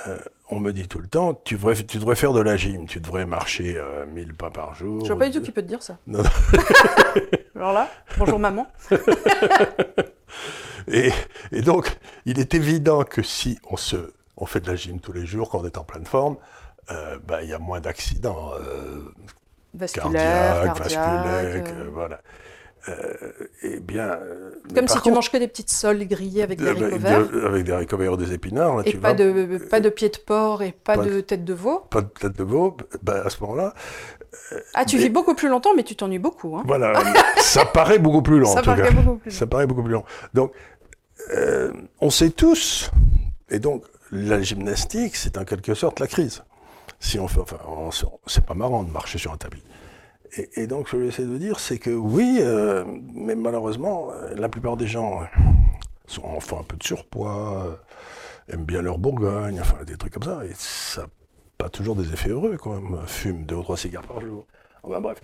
[0.07, 0.17] euh,
[0.49, 2.99] on me dit tout le temps, tu devrais, tu devrais faire de la gym, tu
[2.99, 3.81] devrais marcher
[4.13, 5.01] 1000 euh, pas par jour.
[5.01, 5.97] Je vois pas du tout qui peut te dire ça.
[6.07, 6.23] Non,
[7.55, 8.67] Alors là, bonjour maman.
[10.87, 11.11] et,
[11.61, 15.25] donc, il est évident que si on, se, on fait de la gym tous les
[15.25, 16.37] jours, quand on est en pleine forme,
[16.91, 18.51] euh, bah, il y a moins d'accidents.
[19.73, 20.73] vasculaires,
[21.93, 22.21] voilà.
[22.87, 22.93] Euh,
[23.61, 24.07] eh bien.
[24.07, 27.45] Euh, Comme si tu manges que des petites soles grillées avec des haricots verts.
[27.45, 28.87] avec des haricots verts ou des épinards.
[28.87, 31.79] et pas, de, pas de pied de porc et pas, de tête de veau.
[31.89, 33.73] Pas de tête de veau, ben, à ce moment-là.
[34.53, 36.55] Euh, ah, tu vis beaucoup plus longtemps, mais tu t'ennuies beaucoup.
[36.55, 36.63] Hein.
[36.65, 36.93] Voilà,
[37.37, 38.53] ça paraît beaucoup plus long.
[38.53, 40.03] Ça, paraît Beaucoup plus ça paraît beaucoup plus long.
[40.33, 40.53] Donc,
[41.99, 42.91] on sait tous,
[43.49, 46.43] et donc la gymnastique, c'est en quelque sorte la crise.
[46.99, 47.57] Si on fait, enfin,
[48.25, 49.63] c'est pas marrant de marcher sur un tapis.
[50.35, 54.47] Et, donc, ce que j'essaie de dire, c'est que oui, euh, mais malheureusement, euh, la
[54.47, 55.25] plupart des gens euh,
[56.05, 57.79] sont enfin un peu de surpoids,
[58.47, 61.07] aiment bien leur Bourgogne, enfin des trucs comme ça, et ça n'a
[61.57, 62.99] pas toujours des effets heureux quand même.
[63.07, 64.45] Fume deux ou trois cigares par jour.
[64.83, 65.19] Enfin bref.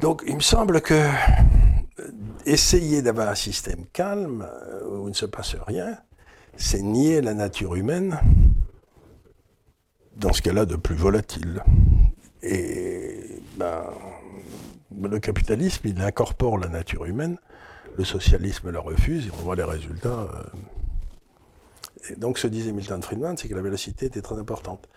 [0.00, 1.08] Donc, il me semble que
[2.46, 4.46] essayer d'avoir un système calme
[4.90, 5.98] où il ne se passe rien,
[6.56, 8.18] c'est nier la nature humaine
[10.16, 11.62] dans ce a de plus volatile.
[12.42, 13.84] Et ben,
[15.02, 17.38] le capitalisme, il incorpore la nature humaine,
[17.96, 20.28] le socialisme la refuse, et on voit les résultats.
[20.28, 20.42] Euh.
[22.10, 24.88] Et donc, ce disait Milton Friedman, c'est que la vélocité était très importante.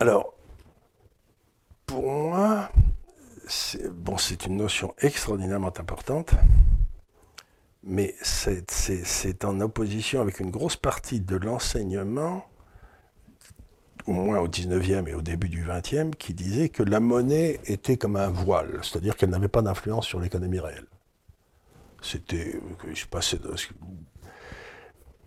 [0.00, 0.34] Alors,
[1.86, 2.70] pour moi,
[3.48, 6.32] c'est une notion extraordinairement importante,
[7.82, 12.46] mais c'est en opposition avec une grosse partie de l'enseignement
[14.06, 17.96] au moins au 19e et au début du 20e, qui disait que la monnaie était
[17.96, 20.86] comme un voile, c'est-à-dire qu'elle n'avait pas d'influence sur l'économie réelle.
[22.02, 22.60] C'était.
[22.92, 23.04] Je.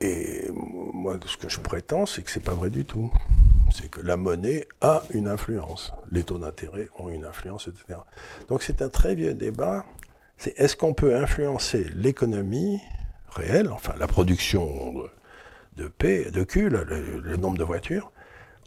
[0.02, 3.12] Et moi, ce que je prétends, c'est que c'est pas vrai du tout.
[3.72, 5.92] C'est que la monnaie a une influence.
[6.12, 8.00] Les taux d'intérêt ont une influence, etc.
[8.48, 9.86] Donc c'est un très vieux débat.
[10.38, 12.80] C'est est-ce qu'on peut influencer l'économie
[13.32, 14.94] réelle, enfin la production
[15.76, 18.12] de paix, de cul, le nombre de voitures,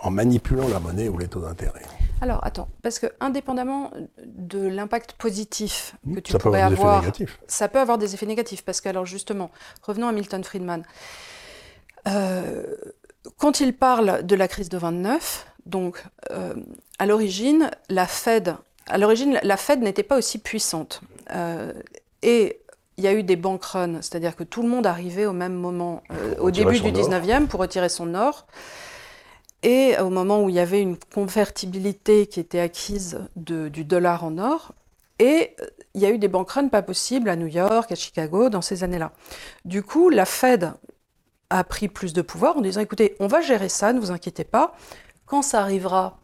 [0.02, 1.82] en manipulant la monnaie ou les taux d'intérêt.
[2.20, 3.90] Alors attends, parce que indépendamment
[4.24, 7.04] de l'impact positif que tu pourrais avoir,
[7.48, 8.62] ça peut avoir des effets négatifs.
[8.64, 9.50] Parce que alors justement,
[9.82, 10.84] revenons à Milton Friedman.
[12.06, 12.62] Euh,
[13.38, 16.54] quand il parle de la crise de 29, donc euh,
[16.98, 18.54] à l'origine, la Fed,
[18.86, 21.00] à l'origine, la Fed n'était pas aussi puissante.
[21.32, 21.72] Euh,
[22.22, 22.60] et
[22.98, 25.54] il y a eu des bank runs, c'est-à-dire que tout le monde arrivait au même
[25.54, 26.02] moment,
[26.38, 28.46] au début du 19e, pour retirer son or.
[29.62, 34.38] Et au moment où il y avait une convertibilité qui était acquise du dollar en
[34.38, 34.72] or,
[35.18, 38.48] et euh, il y a eu des bank pas possibles à New York, à Chicago,
[38.48, 39.12] dans ces années-là.
[39.64, 40.72] Du coup, la Fed
[41.51, 44.44] a pris plus de pouvoir en disant écoutez, on va gérer ça, ne vous inquiétez
[44.44, 44.75] pas.
[45.27, 46.18] Quand ça arrivera,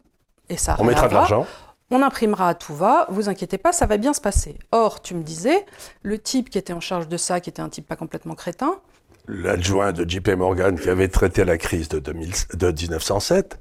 [0.48, 1.46] et ça on mettra de l'argent.
[1.90, 4.58] On imprimera à tout va, vous inquiétez pas, ça va bien se passer.
[4.72, 5.64] Or, tu me disais,
[6.02, 8.78] le type qui était en charge de ça, qui était un type pas complètement crétin,
[9.28, 13.60] l'adjoint de JP Morgan qui avait traité la crise de, 1907,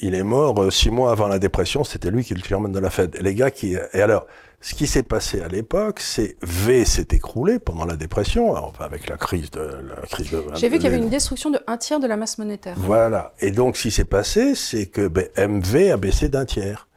[0.00, 2.72] il est mort euh, six mois avant la dépression, c'était lui qui est le chairman
[2.72, 3.16] de la Fed.
[3.16, 3.76] Et les gars qui...
[3.92, 4.26] Et alors,
[4.60, 9.10] ce qui s'est passé à l'époque, c'est V s'est écroulé pendant la dépression, enfin avec
[9.10, 10.42] la crise de la crise de.
[10.54, 12.74] J'ai vu qu'il y avait une destruction de un tiers de la masse monétaire.
[12.78, 13.34] Voilà.
[13.40, 16.88] Et donc, ce qui s'est passé, c'est que ben, MV a baissé d'un tiers.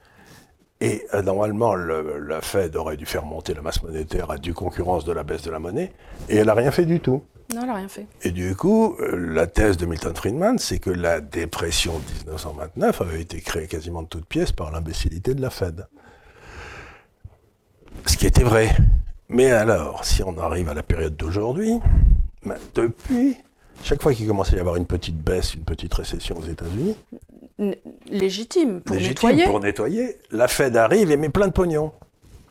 [0.80, 5.04] Et euh, normalement, la Fed aurait dû faire monter la masse monétaire à due concurrence
[5.04, 5.92] de la baisse de la monnaie,
[6.30, 7.22] et elle n'a rien fait du tout.
[7.54, 8.08] Non, elle n'a rien fait.
[8.24, 13.02] Et du coup, euh, la thèse de Milton Friedman, c'est que la dépression de 1929
[13.02, 15.88] avait été créée quasiment de toutes pièces par l'imbécilité de la Fed.
[18.06, 18.76] Ce qui était vrai.
[19.30, 21.80] Mais alors, si on arrive à la période d'aujourd'hui,
[22.46, 23.38] ben, depuis,
[23.84, 26.96] chaque fois qu'il commence à y avoir une petite baisse, une petite récession aux États-Unis,
[28.10, 29.46] légitime pour nettoyer.
[29.46, 31.92] pour nettoyer, la Fed arrive et met plein de pognon.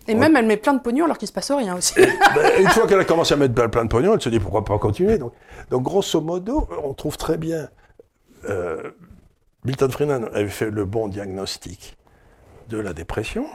[0.09, 1.95] Et même, elle met plein de pognon alors qu'il se passe rien aussi.
[1.97, 4.64] Ben, une fois qu'elle a commencé à mettre plein de pognon, elle se dit pourquoi
[4.64, 5.19] pas continuer.
[5.19, 5.33] Donc,
[5.71, 7.69] donc grosso modo, on trouve très bien.
[8.49, 8.90] Euh,
[9.64, 11.97] Milton Friedman avait fait le bon diagnostic
[12.69, 13.47] de la dépression.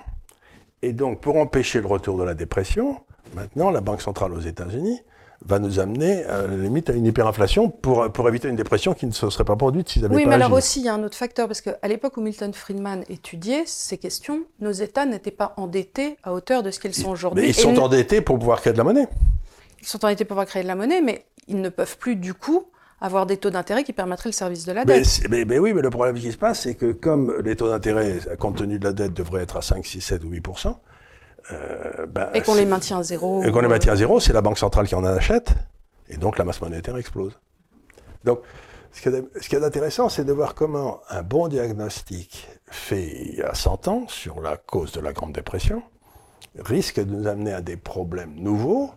[0.82, 3.00] Et donc, pour empêcher le retour de la dépression,
[3.36, 5.02] maintenant, la Banque centrale aux États-Unis
[5.46, 9.06] va nous amener à la limite à une hyperinflation pour, pour éviter une dépression qui
[9.08, 10.44] ne se serait pas produite s'ils n'avaient Oui, pas mais agi.
[10.46, 13.64] alors aussi, il y a un autre facteur, parce qu'à l'époque où Milton Friedman étudiait
[13.66, 17.44] ces questions, nos États n'étaient pas endettés à hauteur de ce qu'ils sont aujourd'hui.
[17.44, 19.08] Mais ils sont endettés pour pouvoir créer de la monnaie.
[19.82, 22.34] Ils sont endettés pour pouvoir créer de la monnaie, mais ils ne peuvent plus, du
[22.36, 22.66] coup,
[23.04, 25.22] avoir des taux d'intérêt qui permettraient le service de la Mais, dette.
[25.30, 28.20] mais- mais oui, mais le problème qui se passe, c'est que comme les taux d'intérêt,
[28.38, 30.44] compte tenu de la dette, devraient être à 5, 6, 7 ou 8
[31.52, 33.44] euh, ben, Et qu'on les maintient à zéro.
[33.44, 35.54] et qu'on les maintient à zéro, c'est la Banque centrale qui en achète,
[36.10, 37.40] et donc la masse monétaire explose.
[38.24, 38.40] Donc,
[38.92, 43.08] ce qui est, ce qui est intéressant, c'est de voir comment un bon diagnostic fait
[43.08, 45.82] il y a 100 ans sur la cause de la Grande Dépression
[46.58, 48.92] risque de nous amener à des problèmes nouveaux,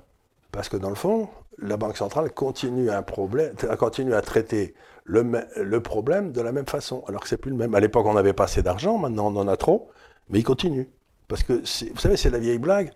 [0.53, 5.25] parce que dans le fond, la Banque centrale continue, un problème, continue à traiter le,
[5.57, 7.75] le problème de la même façon, alors que c'est plus le même.
[7.75, 9.88] À l'époque, on n'avait pas assez d'argent, maintenant on en a trop,
[10.29, 10.88] mais il continue.
[11.29, 11.55] Parce que,
[11.93, 12.93] vous savez, c'est la vieille blague.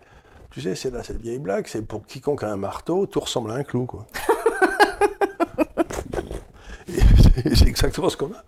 [0.51, 3.51] Tu sais, c'est la, cette vieille blague, c'est pour quiconque a un marteau, tout ressemble
[3.51, 4.05] à un clou, quoi.
[7.55, 8.43] C'est- exactement ce qu'on a.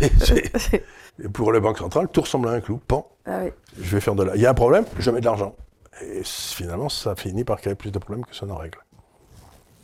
[1.32, 2.78] Pour les banques centrales, tout ressemble à un clou.
[2.86, 3.50] Pan, Ah oui.
[3.78, 4.36] je vais faire de la.
[4.36, 5.56] Il y a un problème, je mets de l'argent.
[6.02, 8.78] Et finalement, ça finit par créer plus de problèmes que ça n'en règle.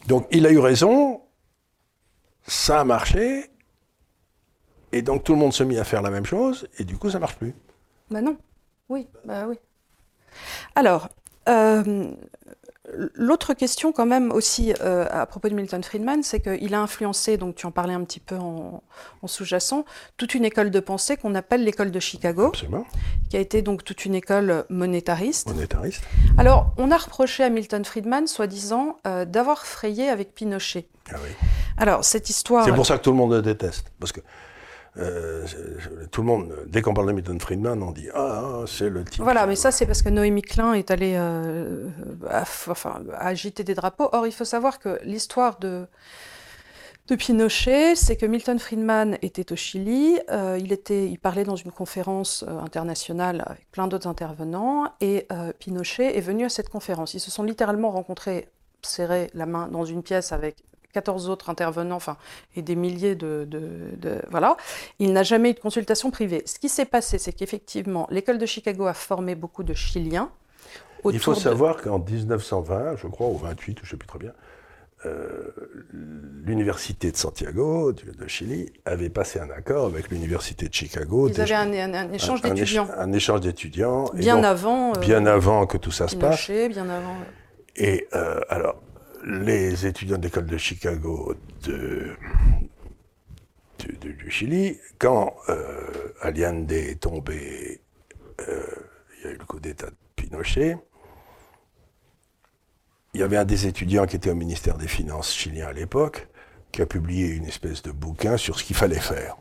[0.07, 1.23] Donc, il a eu raison,
[2.47, 3.51] ça a marché,
[4.93, 7.11] et donc tout le monde se mit à faire la même chose, et du coup,
[7.11, 7.55] ça marche plus.
[8.11, 8.37] Bah non.
[8.89, 9.57] Oui, bah oui.
[10.75, 11.09] Alors,
[11.49, 12.11] euh,
[13.15, 17.37] l'autre question quand même aussi euh, à propos de Milton Friedman, c'est qu'il a influencé,
[17.37, 18.83] donc tu en parlais un petit peu en,
[19.23, 19.85] en sous-jacent,
[20.17, 22.87] toute une école de pensée qu'on appelle l'école de Chicago, Absolument.
[23.31, 25.49] qui a été donc toute une école monétariste.
[25.49, 26.03] Monétariste.
[26.37, 30.89] Alors, on a reproché à Milton Friedman, soi-disant, euh, d'avoir frayé avec Pinochet.
[31.11, 31.31] Ah oui.
[31.79, 32.65] Alors, cette histoire...
[32.65, 33.93] C'est pour ça que tout le monde le déteste.
[33.99, 34.21] Parce que
[34.97, 35.45] euh,
[36.11, 39.05] tout le monde, dès qu'on parle de Milton Friedman, on dit Ah, ah, c'est le
[39.05, 39.23] type.
[39.23, 41.89] Voilà, mais ça c'est parce que Noémie Klein est allée euh,
[42.29, 44.09] à- enfin, à agiter des drapeaux.
[44.13, 45.87] Or, il faut savoir que l'histoire de,
[47.09, 51.57] de Pinochet, c'est que Milton Friedman était au Chili, euh, il, était, il parlait dans
[51.57, 56.69] une conférence euh, internationale avec plein d'autres intervenants, et euh, Pinochet est venu à cette
[56.69, 57.15] conférence.
[57.15, 58.49] Ils se sont littéralement rencontrés,
[58.83, 60.63] serrés la main dans une pièce avec
[60.95, 62.17] 14 autres intervenants, enfin,
[62.57, 64.57] et des milliers de, de- de- voilà.
[64.99, 66.43] Il n'a jamais eu de consultation privée.
[66.47, 70.31] Ce qui s'est passé, c'est qu'effectivement, l'école de Chicago a formé beaucoup de Chiliens.
[71.13, 74.19] Il faut de- savoir qu'en 1920, je crois, ou 28, je ne sais plus très
[74.19, 74.33] bien,
[75.05, 75.51] euh,
[76.47, 81.29] l'université de Santiago, de, Chili, avait passé un accord avec l'université de Chicago.
[81.29, 82.89] Ils avaient un, un- un échange d'étudiants.
[82.97, 84.05] Un échange d'étudiants.
[84.15, 84.91] Bien donc, avant.
[84.91, 86.51] euh, bien avant que tout ça se passe.
[86.51, 87.17] Bien avant.
[87.77, 88.77] Et euh, alors,
[89.25, 91.35] les étudiants de l'école de Chicago
[91.65, 92.15] de,
[93.79, 97.81] du, Chili, quand euh, Allende est tombé,
[98.49, 98.63] euh,
[99.19, 100.77] il y a eu le coup d'État de Pinochet,
[103.15, 106.29] il y avait un des étudiants qui était au ministère des Finances chilien à l'époque,
[106.73, 109.37] qui a publié une espèce de bouquin sur ce qu'il fallait faire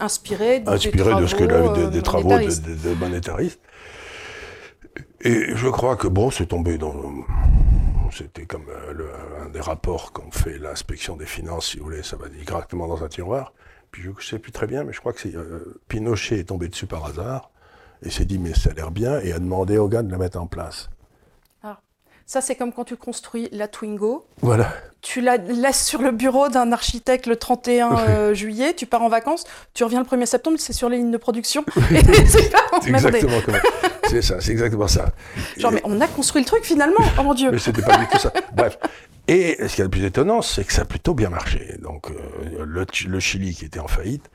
[0.00, 2.64] Inspiré, des inspiré de ce que travaux, la- de- euh, des travaux de, monétaristes.
[2.64, 3.60] de- de monétaristes.
[5.20, 6.94] Et je crois que bon, c'est tombé dans.
[8.10, 9.10] C'était comme euh, le-
[9.42, 13.02] un des rapports qu'on fait l'inspection des finances, si vous voulez, ça va directement dans
[13.04, 13.52] un tiroir.
[13.90, 16.44] Puis je ne sais plus très bien, mais je crois que c'est euh, Pinochet est
[16.44, 17.50] tombé dessus par hasard
[18.02, 20.18] et s'est dit mais ça a l'air bien et a demandé aux gars de la
[20.18, 20.88] mettre en place.
[22.30, 24.24] Ça, c'est comme quand tu construis la Twingo.
[24.40, 24.72] Voilà.
[25.02, 29.08] Tu la laisses sur le bureau d'un architecte le 31 euh, juillet, tu pars en
[29.08, 29.42] vacances,
[29.74, 31.64] tu reviens le 1er septembre, c'est sur les lignes de production.
[31.90, 33.56] Et c'est pas- exactement comme
[34.08, 35.06] c'est ça, c'est exactement ça.
[35.56, 37.50] Genre, Et- mais on a construit le truc finalement, oh mon Dieu.
[37.50, 38.32] Mais c'était pas du tout ça.
[38.54, 38.78] Bref.
[39.26, 41.78] Et ce qui est le plus étonnant, c'est que ça a plutôt bien marché.
[41.82, 44.30] Donc, euh, le, Ch- le Chili, qui était en faillite,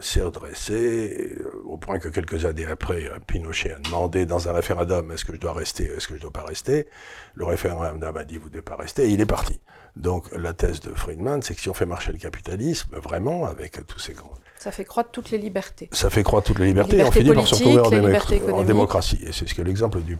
[0.00, 4.52] s'est redressé, euh, au point que quelques années après, euh, Pinochet a demandé dans un
[4.52, 6.86] référendum est-ce que je dois rester, est-ce que je dois pas rester?
[7.34, 9.60] Le référendum a dit vous devez pas rester, et il est parti.
[9.96, 13.84] Donc, la thèse de Friedman, c'est que si on fait marcher le capitalisme, vraiment, avec
[13.86, 15.88] tous ces grands Ça fait croître toutes les libertés.
[15.92, 18.40] ça fait croître toutes les libertés Les et on finit par se retrouver en, libertés
[18.52, 19.18] en démocratie.
[19.26, 20.16] Et c'est ce que l'exemple du.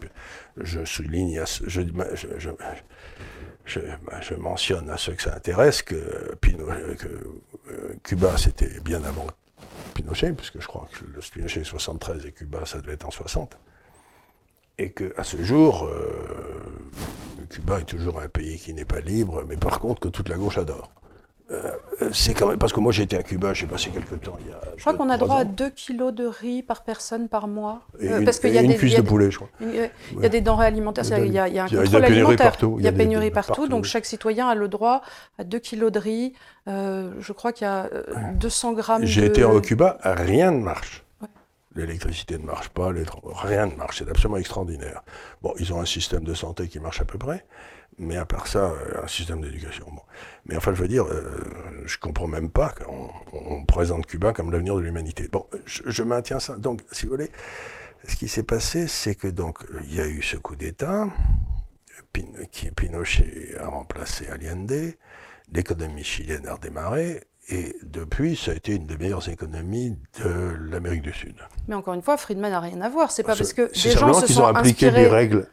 [0.57, 1.83] Je souligne, à ce- je,
[2.15, 2.51] je, je,
[3.67, 3.81] je,
[4.21, 6.67] je mentionne à ceux que ça intéresse que, Pino-
[6.99, 7.07] que
[7.71, 9.27] euh, Cuba, c'était bien avant
[9.95, 13.11] Pinochet, puisque je crois que le Pinochet est 73 et Cuba, ça devait être en
[13.11, 13.59] 60.
[14.79, 16.63] Et qu'à ce jour, euh,
[17.51, 20.37] Cuba est toujours un pays qui n'est pas libre, mais par contre que toute la
[20.37, 20.93] gauche adore.
[21.51, 21.73] Euh,
[22.13, 24.37] c'est quand même parce que moi j'ai été à Cuba, j'ai passé quelques temps.
[24.41, 27.29] Il y a, je crois qu'on a droit à 2 kilos de riz par personne
[27.29, 27.83] par mois.
[28.01, 29.49] Et une, parce qu'il y a une des, cuisse de poulet, je crois.
[29.61, 29.91] Il
[30.21, 32.57] y a des denrées alimentaires, il y a, il y a un contrôle alimentaire.
[32.79, 35.03] Il y a pénurie partout, donc chaque citoyen a le droit
[35.39, 36.35] à 2 kilos de riz.
[36.69, 37.89] Euh, je crois qu'il y a
[38.35, 39.05] 200 grammes.
[39.05, 41.05] J'ai été au Cuba, rien ne marche.
[41.75, 42.91] L'électricité ne marche pas,
[43.35, 45.03] rien ne marche, c'est absolument extraordinaire.
[45.43, 47.45] Bon, ils ont un système de santé qui marche à peu près,
[47.99, 49.87] mais à part ça, euh, un système d'éducation.
[49.91, 50.03] Bon.
[50.47, 51.23] Mais enfin, je veux dire, euh,
[51.85, 55.29] je comprends même pas qu'on on présente Cuba comme l'avenir de l'humanité.
[55.31, 56.57] Bon, je, maintiens ça.
[56.57, 57.31] Donc, si vous voulez,
[58.07, 61.09] ce qui s'est passé, c'est que donc il y a eu ce coup d'État,
[62.51, 64.95] qui Pinochet a remplacé Allende,
[65.53, 71.01] l'économie chilienne a redémarré, et depuis, ça a été une des meilleures économies de l'Amérique
[71.01, 71.37] du Sud.
[71.67, 73.11] Mais encore une fois, Friedman n'a rien à voir.
[73.11, 75.47] C'est pas parce que des gens se sont ont appliqué des règles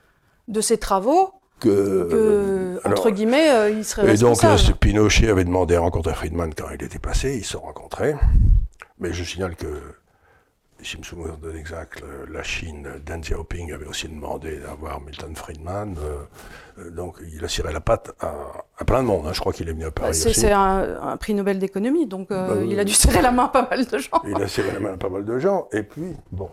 [0.50, 5.76] de ses travaux que, entre guillemets, euh, il serait Et donc, euh, Pinochet avait demandé
[5.76, 8.16] à rencontrer Friedman quand il était passé, ils se sont rencontrés.
[9.00, 9.68] Mais je signale que,
[10.82, 15.36] si je me souviens de l'exact, la Chine, Deng Xiaoping avait aussi demandé d'avoir Milton
[15.36, 15.96] Friedman.
[16.78, 19.26] Euh, donc, il a ciré la patte à, plein de monde.
[19.28, 19.34] Hein.
[19.34, 22.56] Je crois qu'il est venu à Paris bah, C'est un, prix Nobel d'économie, donc bah,
[22.68, 24.22] il a dû serrer la main à pas mal de gens.
[24.28, 25.68] Il a serré la main à pas mal de gens.
[25.72, 26.50] Et puis, bon.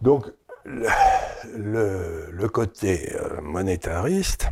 [0.00, 0.26] Donc,
[0.68, 4.48] le, côté euh, monétariste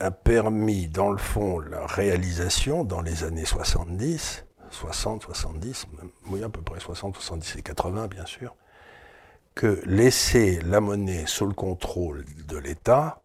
[0.00, 5.86] a permis, dans le fond, la réalisation dans les années 70, 60, 70,
[6.28, 8.54] oui, à peu près 60, 70 et 80, bien sûr,
[9.54, 13.22] que laisser la monnaie sous le contrôle de l'État,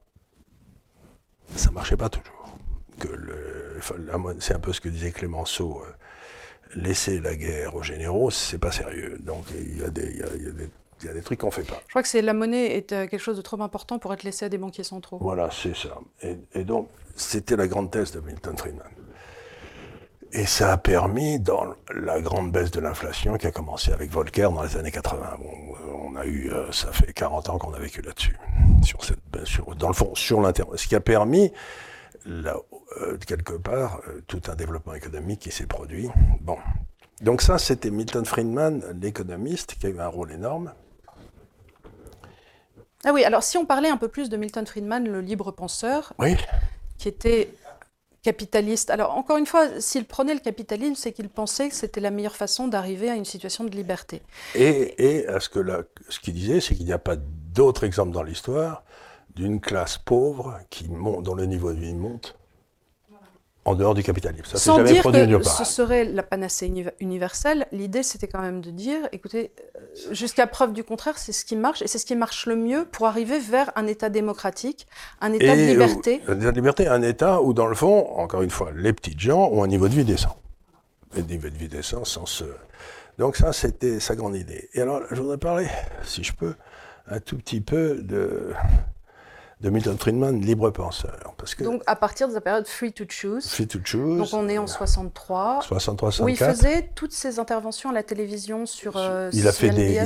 [1.55, 2.57] ça ne marchait pas toujours.
[4.39, 5.83] C'est un peu ce que disait Clémenceau.
[5.85, 5.93] Euh,
[6.75, 9.19] laisser la guerre aux généraux, c'est pas sérieux.
[9.19, 10.69] Donc il y a des
[11.03, 11.81] il y a des trucs qu'on ne fait pas.
[11.87, 14.23] Je crois que c'est la monnaie est euh, quelque chose de trop important pour être
[14.23, 15.17] laissé à des banquiers centraux.
[15.19, 15.99] Voilà, c'est ça.
[16.21, 18.87] Et, donc, c'était la grande thèse de Milton Friedman.
[20.31, 24.49] Et ça a permis, dans la grande baisse de l'inflation qui a commencé avec Volcker
[24.53, 25.37] dans les années 80,
[26.05, 28.35] on a eu, euh, ça fait 40 ans qu'on a vécu là-dessus,
[28.83, 31.51] sur cette, sur, dans le fond, sur l'internet, ce qui a permis,
[32.25, 32.55] là,
[33.01, 36.09] euh, quelque part, tout un développement économique qui s'est produit.
[36.41, 36.57] Bon,
[37.21, 40.73] donc ça, c'était Milton Friedman, l'économiste, qui a eu un rôle énorme.
[43.05, 46.13] Ah oui, alors si on parlait un peu plus de Milton Friedman, le libre penseur,
[46.97, 47.53] qui était
[48.21, 48.89] capitaliste.
[48.89, 52.37] Alors encore une fois, s'il prenait le capitalisme, c'est qu'il pensait que c'était la meilleure
[52.37, 54.21] façon d'arriver à une situation de liberté.
[54.55, 55.59] Et, à ce que
[56.09, 58.83] ce qu'il disait, c'est qu'il n'y a pas d'autre exemple dans l'histoire
[59.35, 62.37] d'une classe pauvre qui monte, dont le niveau de vie monte
[63.65, 64.45] en dehors du capitalisme.
[64.45, 68.99] Ça Sans dire que ce serait la panacée universelle, l'idée c'était quand même de dire,
[69.11, 69.79] écoutez, euh,
[70.11, 72.85] jusqu'à preuve du contraire, c'est ce qui marche, et c'est ce qui marche le mieux
[72.85, 74.87] pour arriver vers un État démocratique,
[75.21, 76.21] un État de liberté.
[76.27, 79.19] Un État de liberté, un État où, dans le fond, encore une fois, les petites
[79.19, 80.37] gens ont un niveau de vie décent.
[81.17, 82.45] Un niveau de vie décent sans ce...
[83.19, 84.69] Donc ça, c'était sa grande idée.
[84.73, 85.67] Et alors, je voudrais parler,
[86.03, 86.55] si je peux,
[87.07, 88.53] un tout petit peu de
[89.61, 91.33] de Milton Friedman, libre penseur.
[91.37, 93.47] Parce que Donc à partir de la période Free to Choose.
[93.47, 94.17] Free to Choose.
[94.17, 95.59] Donc on est en 63.
[95.61, 96.25] 63, 64.
[96.25, 98.97] Où il faisait toutes ses interventions à la télévision sur.
[98.97, 100.03] Euh, il a fait des.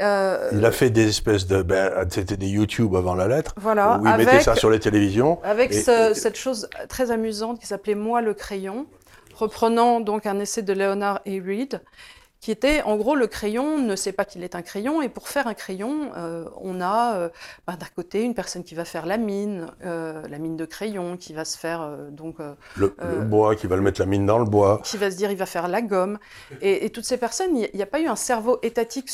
[0.00, 1.62] Euh, il a fait des espèces de.
[1.62, 3.54] Ben, C'était des YouTube avant la lettre.
[3.56, 3.98] Voilà.
[3.98, 5.40] Où il mettait ça sur les télévisions.
[5.42, 8.86] Avec cette chose très amusante qui s'appelait Moi le crayon,
[9.34, 11.30] reprenant donc un essai de Leonard A.
[11.30, 11.80] Reed
[12.44, 15.28] qui était en gros le crayon ne sait pas qu'il est un crayon et pour
[15.28, 17.28] faire un crayon euh, on a euh,
[17.66, 21.16] bah, d'un côté une personne qui va faire la mine euh, la mine de crayon
[21.16, 22.36] qui va se faire donc
[22.76, 24.82] le, bois qui va le mettre la mine dans le bois.
[24.84, 26.18] qui va se dire il va faire la gomme.
[26.60, 29.08] Et, et toutes ces personnes il n'y a pas eu un cerveau étatique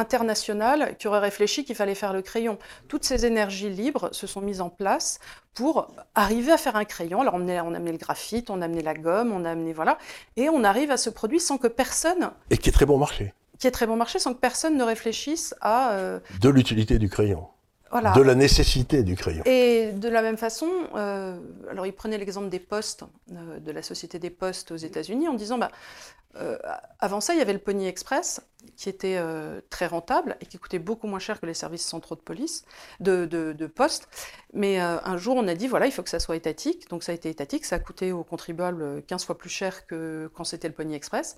[0.00, 2.58] internationale qui aurait réfléchi qu'il fallait faire le crayon.
[2.88, 5.20] Toutes ces énergies libres se sont mises en place
[5.54, 7.20] pour arriver à faire un crayon.
[7.20, 9.50] Alors on a, on a amené le graphite, on a amené la gomme, on a
[9.52, 9.98] amené voilà,
[10.36, 13.32] et on arrive à ce produit sans que personne et qui est très bon marché.
[13.58, 17.08] Qui est très bon marché sans que personne ne réfléchisse à euh, de l'utilité du
[17.08, 17.46] crayon.
[17.90, 18.12] Voilà.
[18.12, 19.42] De la nécessité du crayon.
[19.46, 21.38] Et de la même façon, euh,
[21.70, 25.34] alors il prenait l'exemple des postes, euh, de la société des postes aux États-Unis, en
[25.34, 25.70] disant bah,
[27.00, 28.40] avant ça, il y avait le Pony Express,
[28.76, 32.14] qui était euh, très rentable et qui coûtait beaucoup moins cher que les services centraux
[32.14, 32.64] de police,
[33.00, 34.08] de, de, poste.
[34.52, 36.88] Mais euh, un jour, on a dit, voilà, il faut que ça soit étatique.
[36.88, 40.30] Donc ça a été étatique, ça a coûté aux contribuables 15 fois plus cher que
[40.34, 41.36] quand c'était le Pony Express.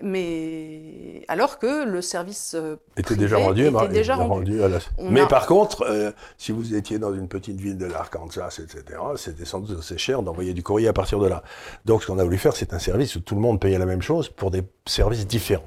[0.00, 4.58] Mais alors que le service euh, était déjà rendu, était déjà rendu.
[4.98, 8.84] Mais par contre, si vous étiez dans une petite ville de l'Arkansas, etc.,
[9.16, 11.42] c'était sans doute assez cher d'envoyer du courrier à partir de là.
[11.84, 13.86] Donc ce qu'on a voulu faire, c'est un service où tout le monde payait la
[13.86, 15.62] même chose pour des services différents.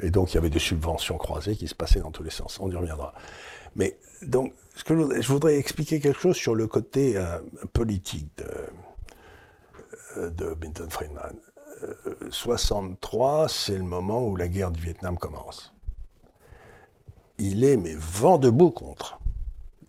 [0.00, 2.58] Et donc, il y avait des subventions croisées qui se passaient dans tous les sens.
[2.60, 3.14] On y reviendra.
[3.76, 7.38] Mais donc, ce que je voudrais, expliquer quelque chose sur le côté euh,
[7.72, 8.28] politique
[10.16, 11.36] de Binton Friedman.
[12.30, 15.72] 63, c'est le moment où la guerre du Vietnam commence.
[17.38, 19.18] Il est mais vent debout contre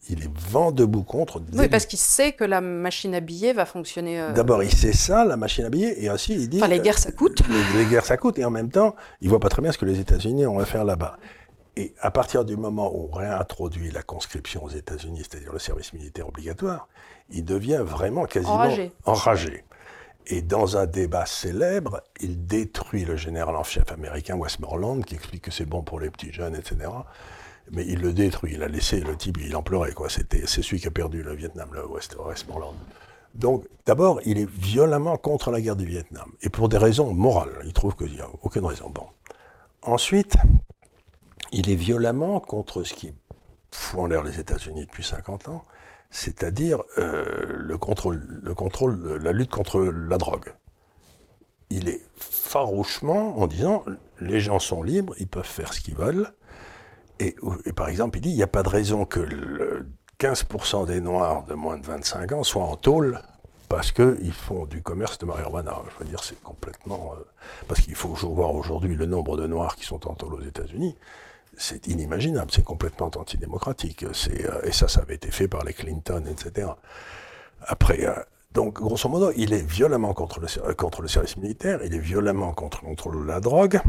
[0.10, 1.42] il est vent debout contre.
[1.54, 4.20] Oui, parce qu'il sait que la machine à billets va fonctionner.
[4.20, 6.58] Euh, D'abord, il sait ça, la machine à billets, et ainsi il dit.
[6.58, 7.42] Enfin, les guerres, ça coûte.
[7.76, 9.86] Les, guerres, ça coûte, et en même temps, il voit pas très bien ce que
[9.86, 11.18] les États-Unis ont à faire là-bas.
[11.76, 15.94] Et à partir du moment où on réintroduit la conscription aux États-Unis, c'est-à-dire le service
[15.94, 16.88] militaire obligatoire,
[17.32, 18.92] il devient vraiment quasiment enragé.
[19.06, 19.64] enragé.
[20.28, 25.44] Et dans un débat célèbre, il détruit le général en chef américain Westmoreland, qui explique
[25.44, 26.90] que c'est bon pour les petits jeunes, etc
[27.72, 28.54] mais il le détruit.
[28.56, 29.94] Il a laissé le type, il en pleurait.
[30.10, 32.76] C'était, c'est celui qui a perdu le Vietnam, le West, Westmoreland.
[33.34, 37.62] Donc, d'abord, il est violemment contre la guerre du Vietnam, et pour des raisons morales.
[37.66, 38.90] Il trouve qu'il n'y a aucune raison.
[38.90, 39.08] Bon.
[39.82, 40.36] Ensuite,
[41.52, 43.14] il est violemment contre ce qui
[43.72, 45.66] fout en l'air les États-Unis depuis 50 ans,
[46.14, 47.24] c'est-à-dire euh,
[47.58, 50.54] le contrôle, le contrôle, la lutte contre la drogue.
[51.72, 53.84] Il est farouchement en disant
[54.22, 56.32] les gens sont libres, ils peuvent faire ce qu'ils veulent,
[57.20, 57.36] et,
[57.76, 59.88] par exemple, il dit il n'y a pas de raison que le
[60.20, 63.20] 15% des Noirs de moins de 25 ans soient en tôle
[63.68, 65.82] parce qu'ils font du commerce de marijuana.
[65.94, 67.16] Je veux dire, c'est complètement...
[67.18, 67.24] Euh,
[67.68, 70.96] parce qu'il faut voir aujourd'hui le nombre de Noirs qui sont en tôle aux États-Unis.
[71.58, 74.04] C'est inimaginable, c'est complètement antidémocratique.
[74.04, 76.68] Euh, et ça, ça avait été fait par les Clinton, etc.
[77.62, 78.14] Après, euh,
[78.54, 82.54] donc, grosso modo, il est violemment contre le, contre le service militaire, il est violemment
[82.54, 83.82] contre le contrôle de la drogue,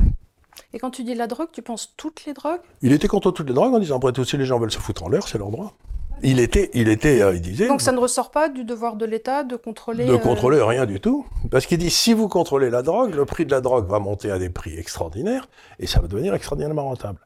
[0.72, 2.60] et quand tu dis la drogue, tu penses toutes les drogues?
[2.82, 4.78] Il était contre toutes les drogues en disant après tout, si les gens veulent se
[4.78, 5.74] foutre en l'air, c'est leur droit.
[6.22, 7.66] Il était, il était, euh, il disait.
[7.66, 10.06] Donc ça ne ressort pas du devoir de l'État de contrôler.
[10.06, 13.24] De euh, contrôler rien du tout, parce qu'il dit si vous contrôlez la drogue, le
[13.24, 15.48] prix de la drogue va monter à des prix extraordinaires
[15.80, 17.18] et ça va devenir extraordinairement rentable.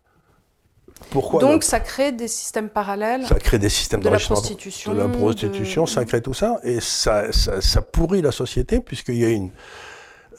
[1.10, 3.26] Pourquoi Donc ça crée des systèmes parallèles.
[3.26, 4.92] Ça crée des systèmes de la prostitution.
[4.92, 9.16] De la prostitution, ça crée tout ça et ça, ça, ça pourrit la société puisqu'il
[9.18, 9.50] y a une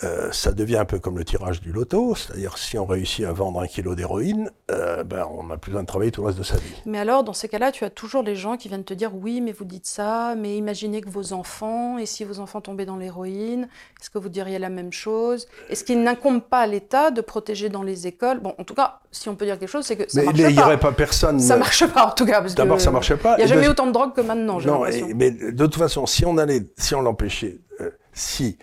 [0.03, 3.33] euh, ça devient un peu comme le tirage du loto, c'est-à-dire si on réussit à
[3.33, 6.39] vendre un kilo d'héroïne, euh, ben, on n'a plus besoin de travailler tout le reste
[6.39, 6.73] de sa vie.
[6.85, 9.41] Mais alors, dans ces cas-là, tu as toujours les gens qui viennent te dire oui,
[9.41, 12.95] mais vous dites ça, mais imaginez que vos enfants, et si vos enfants tombaient dans
[12.97, 13.67] l'héroïne,
[13.99, 15.47] est-ce que vous diriez la même chose?
[15.69, 18.39] Est-ce qu'il n'incombe pas à l'État de protéger dans les écoles?
[18.39, 20.37] Bon, en tout cas, si on peut dire quelque chose, c'est que ça mais marche
[20.39, 20.51] il pas.
[20.51, 21.39] n'y aurait pas personne.
[21.39, 22.41] Ça marche pas en tout cas.
[22.41, 23.35] D'abord, ça marchait pas.
[23.35, 24.59] Il n'y a jamais autant de drogue que maintenant.
[24.61, 24.85] Non,
[25.15, 28.57] mais de toute façon, si on allait, si on l'empêchait, euh, si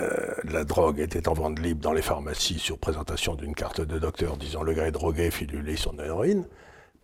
[0.00, 3.98] euh, la drogue était en vente libre dans les pharmacies sur présentation d'une carte de
[3.98, 6.46] docteur disant le gars est drogué, filulé son héroïne.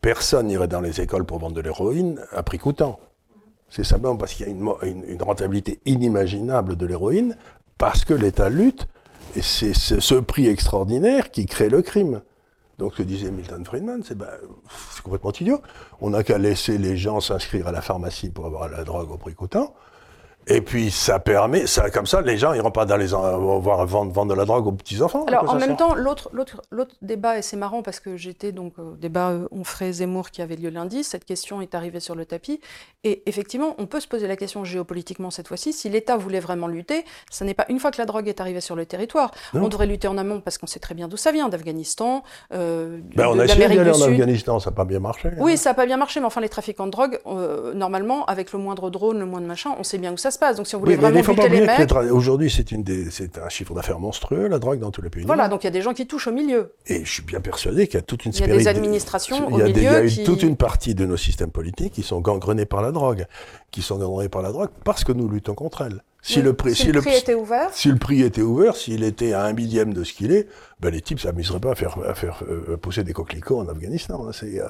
[0.03, 3.01] Personne n'irait dans les écoles pour vendre de l'héroïne à prix coûtant.
[3.70, 7.38] C'est simplement parce qu'il y a une, rentabilité inimaginable de l'héroïne,
[7.78, 8.86] parce que l'État lutte,
[9.36, 12.20] et c'est ce prix extraordinaire qui crée le crime.
[12.76, 14.28] Donc ce que disait Milton Friedman, c'est ben,
[15.03, 15.62] complètement idiot.
[16.03, 19.16] On n'a qu'à laisser les gens s'inscrire à la pharmacie pour avoir la drogue au
[19.16, 19.74] prix coûtant.
[20.49, 24.12] Et puis ça permet, ça comme ça, les gens iront pas dans les voir vendre,
[24.12, 25.24] vendre de la drogue aux petits enfants.
[25.26, 28.78] Alors en même temps, l'autre l'autre l'autre débat et c'est marrant parce que j'étais donc
[28.78, 31.05] au débat euh, Onfray Zemmour qui avait lieu lundi.
[31.05, 32.61] Cette question est arrivée sur le tapis
[33.05, 36.66] et effectivement, on peut se poser la question géopolitiquement cette fois-ci si l'État voulait vraiment
[36.66, 37.05] lutter.
[37.30, 39.30] Ce n'est pas une fois que la drogue est arrivée sur le territoire.
[39.55, 42.24] On devrait lutter en amont parce qu'on sait très bien d'où ça vient, d'Afghanistan.
[42.53, 45.28] Euh, ben, on a essayé d'aller en Afghanistan, ça n'a pas bien marché.
[45.28, 45.36] Hein.
[45.38, 48.53] Oui, ça n'a pas bien marché, mais enfin les trafiquants de drogue, euh, normalement, avec
[48.53, 50.57] le moindre drone, le moindre machin, on sait bien où ça se passe.
[50.57, 51.93] Donc si on voulait vraiment buter les mecs...
[52.11, 55.24] Aujourd'hui, c'est un chiffre d'affaires monstrueux, la drogue dans tous les pays.
[55.24, 56.74] Voilà, donc il y a des gens qui touchent au milieu.
[56.87, 59.47] Et je suis bien persuadé qu'il y a toute une Il y a des administrations
[59.47, 60.24] au milieu Il y a qui...
[60.24, 63.26] toute une partie de nos systèmes politiques qui sont gangrenés par la drogue,
[63.70, 66.03] qui sont gangrenés par la drogue parce que nous luttons contre elle.
[66.24, 69.33] Si, le prix, si, le prix était ouvert Si le prix était ouvert, s'il était
[69.33, 70.47] à un millième de ce qu'il est,
[70.78, 74.24] ben les types s'amuseraient pas à faire, à faire euh, pousser des coquelicots en Afghanistan.
[74.28, 74.68] Hein, euh,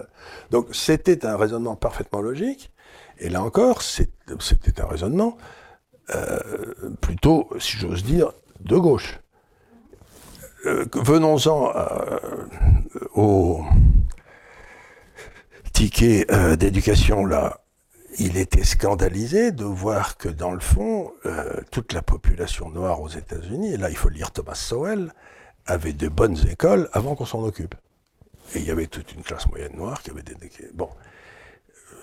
[0.51, 2.71] Donc c'était un raisonnement parfaitement logique.
[3.23, 5.39] Et là encore, c'était un raisonnement
[6.13, 6.65] euh,
[7.01, 9.21] plutôt, si j'ose dire, de gauche.
[10.67, 12.19] Euh, venons-en euh,
[13.15, 13.63] au
[15.73, 17.61] ticket d'éducation, là.
[18.19, 21.13] Il était scandalisé de voir que, dans le fond,
[21.71, 25.15] toute la population noire aux États-Unis, et là il faut lire Thomas Sowell,
[25.65, 27.75] avait de bonnes écoles avant qu'on s'en occupe.
[28.55, 30.37] Et il y avait toute une classe moyenne noire qui avait des...
[30.75, 30.91] Bon,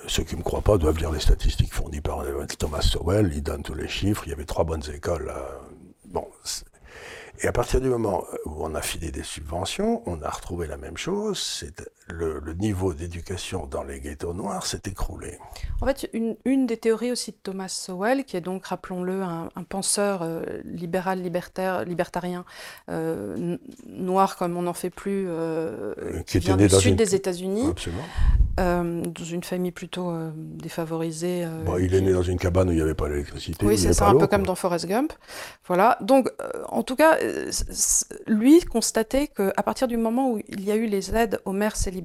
[0.08, 3.32] ceux qui ne me croient pas doivent lire les statistiques fournies par euh, Thomas Sowell.
[3.34, 4.24] Il donne tous les chiffres.
[4.26, 5.32] Il y avait trois bonnes écoles.
[5.36, 6.20] Euh,
[7.42, 10.78] et à partir du moment où on a filé des subventions, on a retrouvé la
[10.78, 11.40] même chose.
[11.40, 15.38] C'est le, niveau d'éducation dans les ghettos noirs s'est écroulé.
[15.82, 20.22] En fait, une, des théories aussi de Thomas Sowell, qui est donc, rappelons-le, un, penseur
[20.24, 22.44] euh, libéral, libertaire, libertarien,
[23.88, 25.28] noir comme on n'en fait plus,
[26.26, 27.74] qui, vient du sud des États-Unis,
[28.60, 31.46] euh, dans une famille plutôt euh, défavorisée.
[31.46, 33.66] euh, Bon, il est né dans une cabane où il n'y avait pas d'électricité.
[33.66, 35.14] oui, c'est ça, un peu comme dans Forrest Gump.
[35.68, 35.98] Voilà.
[36.02, 37.50] Donc, euh, en tout cas, euh,
[38.28, 41.76] lui constatait qu'à partir du moment où il y a eu les aides aux mères
[41.76, 41.99] célibataires,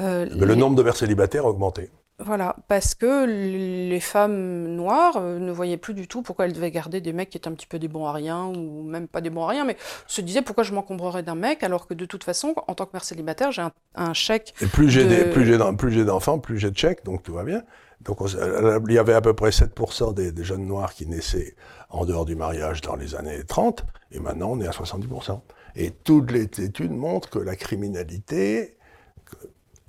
[0.00, 1.90] euh, Mais le nombre de mères célibataires a augmenté.
[2.24, 6.70] voilà, parce que les femmes noires euh, ne voyaient plus du tout pourquoi elles devaient
[6.70, 9.20] garder des mecs qui étaient un petit peu des bons à rien, ou même pas
[9.20, 9.76] des bons à rien, mais
[10.06, 12.90] se disaient pourquoi je m'encombrerais d'un mec, alors que de toute façon, en tant que
[12.92, 14.54] mère célibataire, j'ai un, un chèque.
[14.60, 17.62] Et plus j'ai de- d'enfants, plus j'ai de chèques, donc tout va bien.
[18.00, 21.06] Donc on euh, il y avait à peu près 7% des, des jeunes noirs qui
[21.06, 21.56] naissaient
[21.90, 25.40] en dehors du mariage dans les années 30, et maintenant on est à 70%.
[25.76, 28.73] Et toutes les études montrent que la criminalité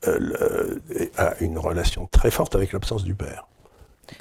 [0.08, 0.80] euh,
[1.18, 3.48] a une relation très forte avec l'absence du père.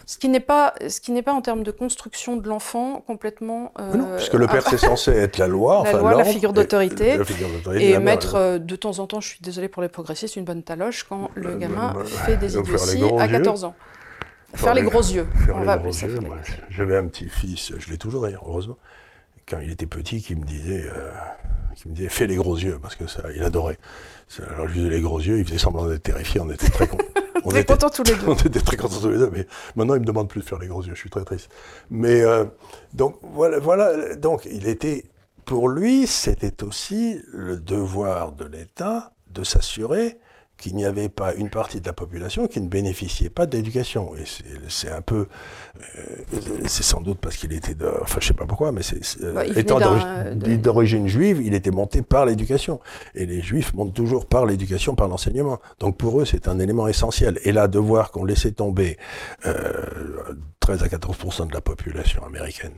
[0.07, 3.71] Ce qui n'est pas, ce qui n'est pas en termes de construction de l'enfant complètement.
[3.79, 6.51] euh, non, puisque le père c'est censé être la loi, La enfin loi, la figure
[6.51, 9.41] et- d'autorité, la figure d'autorité, Et mère, mettre euh, de temps en temps, je suis
[9.43, 12.95] désolée pour les progressistes, une bonne taloche quand le Euh, gamin bah, fait des idioties
[13.19, 13.33] à yeux.
[13.39, 13.75] 14 ans.
[14.55, 15.27] Faire les gros yeux.
[15.45, 16.37] Faire On les va gros yeux, moi.
[16.71, 18.79] J'avais un petit-fils, je l'ai toujours d'ailleurs, heureusement,
[19.47, 21.11] quand il était petit, qui me disait, euh,
[21.75, 23.79] qui me disait, fais les gros yeux, parce que ça, il adorait.
[24.39, 26.87] Alors je lui faisais les gros yeux, il faisait semblant d'être terrifié, on était très
[26.87, 27.05] contents.
[27.47, 28.25] On Très était- contents tous les deux.
[28.27, 29.47] On était très contents tous les deux, mais
[29.77, 31.51] maintenant il me demande plus de faire les gros yeux, je suis très triste.
[31.91, 32.45] Mais euh,
[32.95, 35.05] donc voilà, voilà, donc il était,
[35.45, 40.17] pour lui, c'était aussi le devoir de l'État de s'assurer
[40.57, 44.15] qu'il n'y avait pas une partie de la population qui ne bénéficiait pas d'éducation.
[44.17, 44.25] Et
[44.69, 45.27] c'est- un peu,
[45.77, 45.79] euh,
[46.67, 49.01] c'est sans doute parce qu'il était, de, enfin je sais pas pourquoi, mais c'est,
[49.59, 52.81] étant d'un- d'origine- de- juive, il était monté par l'éducation.
[53.15, 55.59] Et les juifs montent toujours par l'éducation, par l'enseignement.
[55.81, 57.39] Donc pour eux, c'est un élément essentiel.
[57.45, 58.97] Et là, de voir qu'on laissait tomber
[59.47, 59.83] euh,
[60.61, 62.75] 13 à 14% de la population américaine,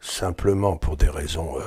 [0.00, 1.62] simplement pour des raisons euh,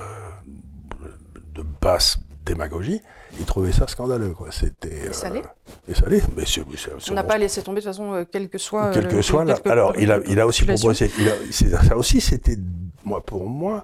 [1.55, 3.01] de basse démagogie,
[3.39, 4.33] ils trouvaient ça scandaleux.
[4.33, 4.51] Quoi.
[4.51, 5.43] C'était, Et ça l'est
[5.87, 6.23] Et ça l'est.
[6.35, 7.29] Mais c'est, c'est- c'est On n'a bon.
[7.29, 8.85] pas laissé tomber de toute façon, euh, quel que soit.
[8.85, 9.55] euh, Quel que le- soit là.
[9.65, 11.11] Alors, il a, il a aussi proposé.
[11.19, 12.57] il a- c'est- ça aussi, c'était.
[13.05, 13.83] Moi, pour moi,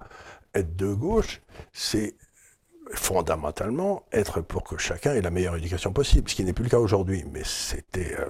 [0.53, 1.41] être de gauche,
[1.73, 2.15] c'est
[2.93, 6.69] fondamentalement être pour que chacun ait la meilleure éducation possible, ce qui n'est plus le
[6.69, 7.23] cas aujourd'hui.
[7.31, 8.15] Mais c'était.
[8.19, 8.25] euh,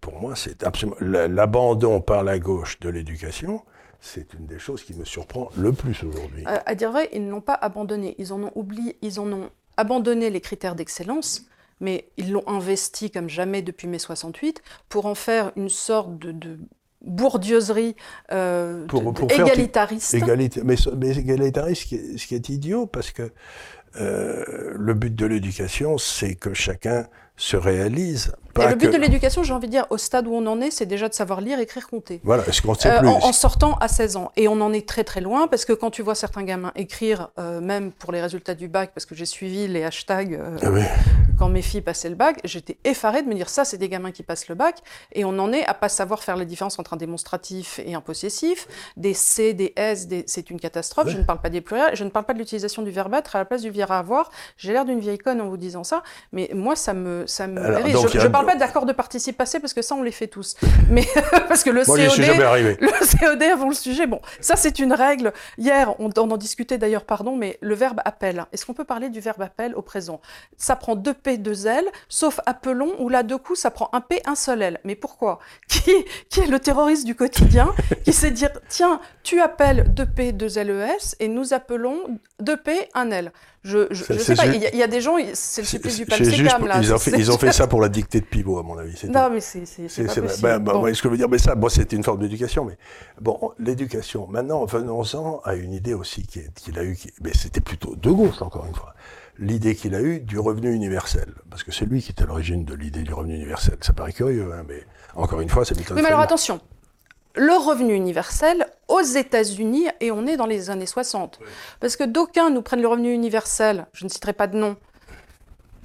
[0.00, 0.96] pour moi, c'est absolument.
[1.00, 3.62] la- L'abandon par la gauche de l'éducation,
[4.00, 6.44] c'est une des choses qui me surprend le plus aujourd'hui.
[6.46, 8.14] Euh, à dire vrai, ils ne l'ont pas abandonné.
[8.18, 11.46] Ils en ont oublié, ils en ont abandonné les critères d'excellence,
[11.80, 16.32] mais ils l'ont investi comme jamais depuis mai 68 pour en faire une sorte de,
[16.32, 16.58] de
[17.04, 17.96] bourdieuserie
[18.30, 20.14] euh, Pour- de- pour de- faire- égalitariste.
[20.64, 23.30] Mais, mais égalitariste, ce qui est, ce qui est idiot, parce que
[24.00, 27.06] euh, le but de l'éducation, c'est que chacun
[27.42, 28.32] se réalise.
[28.60, 30.60] Et le but que- de l'éducation, j'ai envie de dire, au stade où on en
[30.60, 32.20] est, c'est déjà de savoir lire, écrire, compter.
[32.22, 34.30] Voilà, est-ce qu'on sait Euh, plus en, en sortant à 16 ans.
[34.36, 37.30] Et on en est très très loin parce que quand tu vois certains gamins écrire,
[37.40, 40.70] euh, même pour les résultats du bac, parce que j'ai suivi les hashtags euh, Ah
[40.70, 40.82] oui.
[41.42, 44.12] Quand mes filles passaient le bac, j'étais effarée de me dire ça, c'est des gamins
[44.12, 44.76] qui passent le bac.
[45.12, 48.00] Et on en est à pas savoir faire la différence entre un démonstratif et un
[48.00, 48.68] possessif.
[48.96, 51.08] Des C, des S, des- c'est une catastrophe.
[51.08, 53.34] Je ne parle pas des pluriels, je ne parle pas de l'utilisation du verbe être
[53.34, 54.30] à la place du verbe avoir.
[54.56, 57.60] J'ai l'air d'une vieille conne en vous disant ça, mais moi ça me, ça me
[57.60, 57.94] Alors, hérisse.
[57.94, 60.28] donc, Je ne parle pas d'accord de participe passé parce que ça on les fait
[60.28, 60.54] tous.
[60.90, 61.04] Mais
[61.48, 65.32] parce que le Moi, COD, le COD avant le sujet, bon, ça c'est une règle.
[65.58, 68.44] Hier, on, on en discutait d'ailleurs, pardon, mais le verbe appel.
[68.52, 70.20] Est-ce qu'on peut parler du verbe appel au présent?
[70.56, 74.00] Ça prend deux P, deux L, sauf appelons, où là, deux coups, ça prend un
[74.00, 74.78] P, un seul L.
[74.84, 75.38] Mais pourquoi?
[75.68, 75.92] Qui,
[76.28, 77.72] qui est le terroriste du quotidien
[78.04, 81.96] qui sait dire, tiens, tu appelles deux P, deux LES, et nous appelons
[82.40, 83.32] deux P, un L
[83.64, 85.96] je, je, sais pas, il y, a- il y a des gens, c'est le supplice
[85.96, 86.18] du pour-
[86.66, 86.80] là.
[86.82, 88.96] ils, ont fait, ils ont fait ça pour la dictée de pivot, à mon avis.
[88.96, 89.06] tout.
[89.06, 90.42] Non, mais c'est c'est- pas possible.
[90.42, 90.92] Ben, ben, Bon.
[90.92, 92.64] ce que je veux dire, mais ça, bon, c'était une forme d'éducation.
[92.64, 92.76] Mais
[93.20, 94.26] bon, l'éducation.
[94.26, 98.10] Maintenant, venons-en à une idée aussi qui qu'il a eue, qui- mais c'était plutôt de
[98.10, 98.94] gauche, encore une fois.
[99.42, 101.34] L'idée qu'il a eue du revenu universel.
[101.50, 103.76] Parce que c'est lui qui était à l'origine de l'idée du revenu universel.
[103.80, 104.86] Ça paraît curieux, hein, mais
[105.16, 106.60] encore une fois, c'est Milton Oui, mais alors attention,
[107.34, 111.40] le revenu universel aux États-Unis, et on est dans les années 60.
[111.80, 114.76] Parce que d'aucuns nous prennent le revenu universel, je ne citerai pas de nom,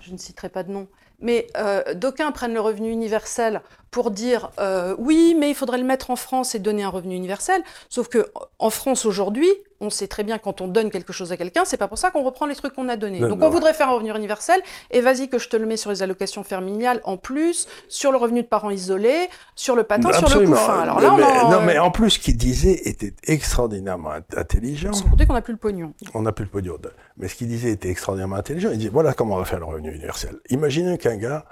[0.01, 0.87] je ne citerai pas de nom,
[1.19, 5.83] mais euh, d'aucuns prennent le revenu universel pour dire euh, oui, mais il faudrait le
[5.83, 7.63] mettre en France et donner un revenu universel.
[7.89, 9.49] Sauf que en France aujourd'hui,
[9.79, 12.09] on sait très bien quand on donne quelque chose à quelqu'un, c'est pas pour ça
[12.11, 13.19] qu'on reprend les trucs qu'on a donnés.
[13.19, 13.47] Non, Donc non.
[13.47, 14.59] on voudrait faire un revenu universel
[14.91, 18.17] et vas-y que je te le mets sur les allocations familiales en plus, sur le
[18.17, 20.55] revenu de parents isolés, sur le patin, sur le Absolument.
[20.55, 20.79] couffin.
[20.79, 24.37] Alors là, on mais, en- non, mais en plus, ce qu'il disait était extraordinairement int-
[24.39, 24.93] intelligent.
[24.93, 25.93] sans compter qu'on n'a plus le pognon.
[26.13, 26.77] On n'a plus le pognon.
[27.17, 28.69] Mais ce qu'il disait était extraordinairement intelligent.
[28.71, 30.37] Il disait voilà comment on va faire le revenu universel.
[30.49, 31.45] Imaginez qu'un gars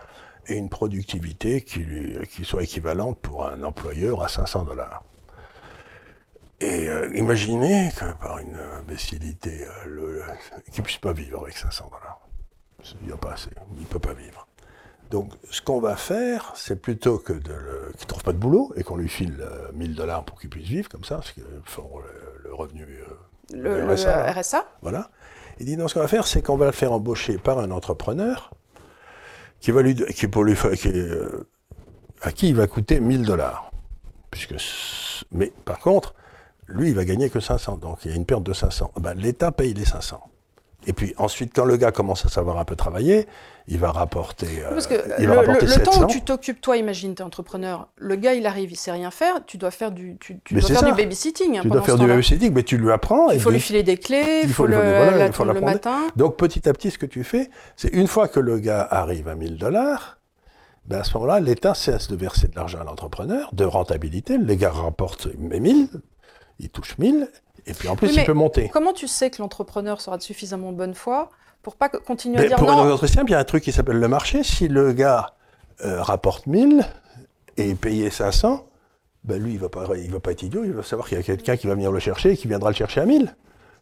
[0.47, 5.03] ait une productivité qui, lui- qui soit équivalente pour un employeur à 500 dollars.
[6.66, 10.22] Et euh, imaginez que par une imbécilité, euh,
[10.72, 12.20] qu'il ne puisse pas vivre avec 500 dollars.
[13.01, 13.49] Il n'y a pas assez.
[13.76, 14.47] Il ne peut pas vivre.
[15.11, 18.74] Donc, ce qu'on va faire, c'est plutôt que de le, qu'il trouve pas de boulot
[18.76, 21.43] et qu'on lui file euh, 1000 dollars pour qu'il puisse vivre comme ça, parce qu'ils
[21.66, 22.84] font le, le revenu.
[22.84, 23.13] euh,
[23.53, 24.66] Le, le RSA.
[24.82, 25.09] voilà.
[25.59, 27.70] Il dit non, ce qu'on va faire, c'est qu'on va le faire embaucher par un
[27.72, 28.51] entrepreneur
[29.59, 31.47] qui va lui, qui pour lui, qui, euh,
[32.22, 33.72] à qui il va coûter 1000 dollars.
[34.32, 34.55] Puisque,
[35.32, 36.13] mais par contre,
[36.68, 37.78] lui, il va gagner que 500.
[37.78, 38.91] Donc il y a une perte de 500.
[38.99, 40.20] Ben, L'État paye les 500.
[40.88, 43.26] Et puis ensuite, quand le gars commence à savoir un peu travailler,
[43.68, 46.03] il va rapporter, euh, Parce que il le, va rapporter le- le temps 700.
[46.03, 49.43] où tu t'occupes, toi, imagine, t'es entrepreneur, le gars, il arrive, il sait rien faire,
[49.47, 50.86] tu dois faire du, tu, tu dois faire ça.
[50.86, 51.57] du babysitting.
[51.57, 53.32] hein, tu dois faire du babysitting, mais tu lui apprends.
[53.32, 56.01] Il faut lui filer des clés, il faut, le, voilà, il faut l'attendre le matin.
[56.18, 59.28] Donc petit à petit, ce que tu fais, c'est une fois que le gars arrive
[59.28, 60.20] à 1000 dollars,
[60.86, 64.38] ben à ce moment-là, l'État cesse de verser de l'argent à l'entrepreneur, de rentabilité.
[64.38, 65.88] Le gars rapporte 1000,
[66.60, 67.30] il touche 1000,
[67.68, 68.70] et puis en plus, Oui, il peut monter.
[68.72, 71.30] Comment tu sais que l'entrepreneur sera de suffisamment bonne foi
[71.64, 73.64] pour pas continuer à dire pour non un autre simple, il y a un truc
[73.64, 74.43] qui s'appelle le marché.
[74.43, 75.34] Si le gars
[75.84, 76.86] euh, rapporte 1000
[77.58, 78.68] et est payé 500,
[79.24, 80.64] ben lui, il va pas, il va pas être idiot.
[80.64, 82.70] Il va savoir qu'il y a quelqu'un qui va venir le chercher et qui viendra
[82.70, 83.36] le chercher à 1000.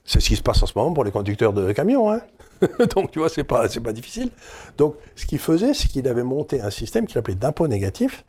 [0.05, 2.09] C'est ce qui se passe en ce moment pour les conducteurs de camions.
[2.09, 2.21] Hein.
[2.95, 4.29] Donc, tu vois, c'est pas, c'est pas difficile.
[4.77, 8.23] Donc, ce qu'il faisait, c'est qu'il avait monté un système qu'il appelait d'impôt négatif,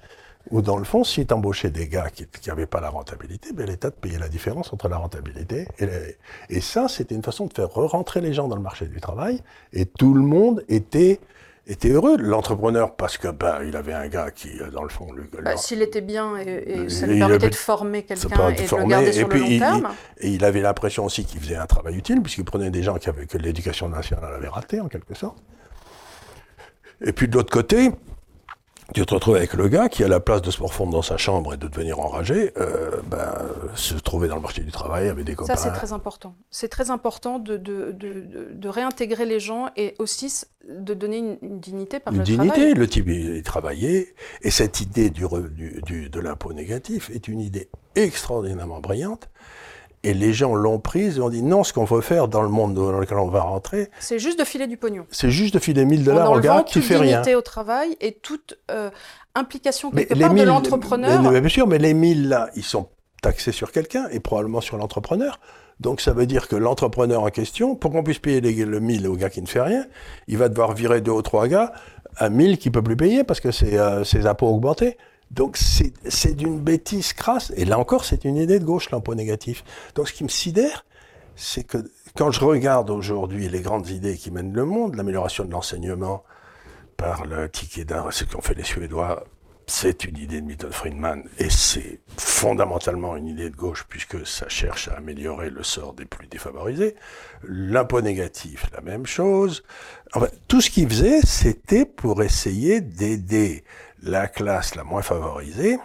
[0.51, 3.67] où dans le fond, si tu embauchais des gars qui n'avaient pas la rentabilité, ben,
[3.67, 6.17] l'État te payait la différence entre la rentabilité et, les-
[6.51, 9.43] et ça, c'était une façon de faire re-rentrer les gens dans le marché du travail,
[9.73, 11.21] et tout le monde était
[11.67, 15.11] était heureux, l'entrepreneur, parce que ben, il avait un gars qui, euh, dans le fond,
[15.13, 16.43] le, Bah, S'il était bien et,
[16.83, 19.39] et ça lui permettait avait- de former quelqu'un et de le garder et sur puis
[19.39, 19.89] le long il- terme.
[20.19, 23.09] Et il avait l'impression aussi qu'il faisait un travail utile, puisqu'il prenait des gens qui
[23.09, 25.39] avaient, que l'éducation nationale avait raté, en quelque sorte.
[27.03, 27.93] Et puis de l'autre côté,
[28.93, 31.17] tu te retrouves avec le gars qui, à la place de se morfondre dans sa
[31.17, 33.35] chambre et de devenir enragé, euh, ben,
[33.75, 35.57] se trouvait dans le marché du travail avec des copains.
[35.57, 36.35] Ça, c'est très important.
[36.51, 41.61] C'est très important de, de, de, réintégrer les gens et aussi de donner une, une
[41.61, 42.75] dignité par Une le dignité, travail.
[42.75, 45.27] le type il, il travaillait, et cette idée du-
[45.83, 49.29] du- de l'impôt négatif est une idée extraordinairement brillante,
[50.05, 52.49] et les gens l'ont prise et ont dit non, ce qu'on veut faire dans le
[52.49, 55.07] monde dans lequel on va rentrer, C'est juste de filer du pognon.
[55.11, 57.23] c'est juste de filer 1000 en dollars au gars qui fait rien.
[57.37, 58.91] au travail et toute euh,
[59.35, 61.23] implication Mais quelque part de 1000 l'entrepreneur.
[61.23, 62.89] mais- mais bien sûr, mais les 1000 là, ils sont
[63.23, 65.41] taxés sur quelqu'un et probablement sur l'entrepreneur.
[65.81, 69.09] Donc ça veut dire que l'entrepreneur en question, pour qu'on puisse payer les- le 1000
[69.09, 69.87] au gars qui ne fait rien,
[70.29, 71.73] il va devoir virer deux ou trois gars
[72.17, 74.97] à 1000 qui ne peut plus payer parce que c'est euh, ses impôts ont augmenté.
[75.31, 77.53] Donc c'est d'une bêtise crasse.
[77.57, 79.65] Et là encore, c'est une idée de gauche, l'impôt négatif.
[79.95, 80.85] Donc ce qui me sidère,
[81.37, 81.79] c'est que
[82.17, 86.23] quand je regarde aujourd'hui les grandes idées qui mènent le monde, l'amélioration de l'enseignement
[86.97, 89.25] par le ticket d'un, ce qu'ont fait les Suédois,
[89.67, 94.49] c'est une idée de Milton Friedman et c'est fondamentalement une idée de gauche puisque ça
[94.49, 96.95] cherche à améliorer le sort des plus défavorisés.
[97.49, 99.65] L'impôt négatif, la même chose.
[100.13, 103.65] Enfin, tout ce qu'il faisait, c'était pour essayer d'aider
[104.05, 105.79] la classe la moins favorisée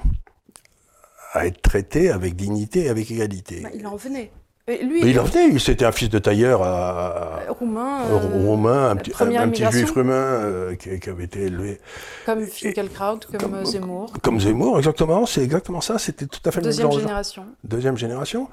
[1.33, 3.61] à être traitée avec dignité et avec égalité.
[3.61, 4.31] Bah, il en venait.
[4.67, 8.91] Lui, Mais il en venait, c'était un fils de tailleur à, roumain, un euh, roumain,
[8.91, 9.79] un petit, un, première un petit immigration.
[9.87, 11.81] juif roumain euh, qui, qui avait été élevé
[12.23, 14.13] comme Finkelkraut, comme, comme- euh, Zemmour.
[14.21, 17.45] comme Zemmour, exactement, c'est exactement ça, c'était tout à fait le même Deuxième génération.
[17.63, 18.47] Deuxième génération.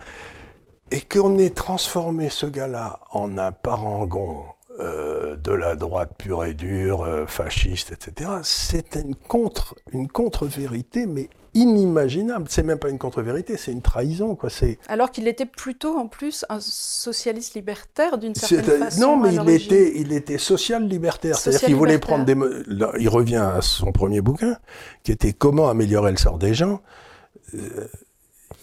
[0.91, 4.45] Et qu'on ait transformé ce gars-là en un parangon
[4.79, 11.07] euh, de la droite pure et dure, euh, fasciste, etc., c'est une contre, une contre-vérité,
[11.07, 12.47] mais inimaginable.
[12.51, 14.51] C'est même pas une contre-vérité, c'est une trahison, quoi.
[14.51, 19.01] C'est, Alors qu'il était plutôt en plus un socialiste libertaire d'une certaine façon.
[19.01, 21.39] non, mais il était, il était social-libertaire.
[21.39, 22.35] C'est-à-dire qu'il voulait prendre des.
[22.67, 24.59] là, il revient à son premier bouquin,
[25.03, 26.83] qui était Comment améliorer le sort des gens.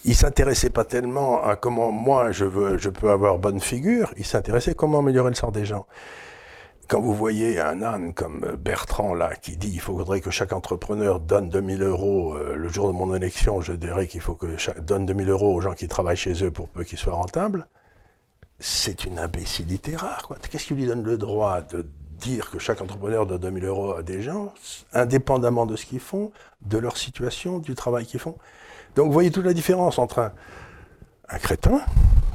[0.06, 4.14] Euh, il s'intéressait pas tellement à comment moi je peux avoir bonne figure.
[4.18, 5.86] Il s'intéressait à comment améliorer le sort des gens.
[6.88, 11.20] Quand vous voyez un âne comme Bertrand là qui dit il faudrait que chaque entrepreneur
[11.20, 14.84] donne 2000 euros euh, le jour de mon élection, je dirais qu'il faut que chaque
[14.84, 17.68] donne 2000 euros aux gens qui travaillent chez eux pour peu qu'ils soient rentables
[18.64, 20.30] c'est une imbécilité rare.
[20.50, 24.04] Qu'est-ce qui lui donne le droit de dire que chaque entrepreneur donne 2000 euros à
[24.04, 24.54] des gens,
[24.94, 26.32] indépendamment de ce qu'ils font,
[26.62, 28.38] de leur situation, du travail qu'ils font?
[28.96, 30.32] Donc vous voyez toute la différence entre un,
[31.30, 31.82] un crétin,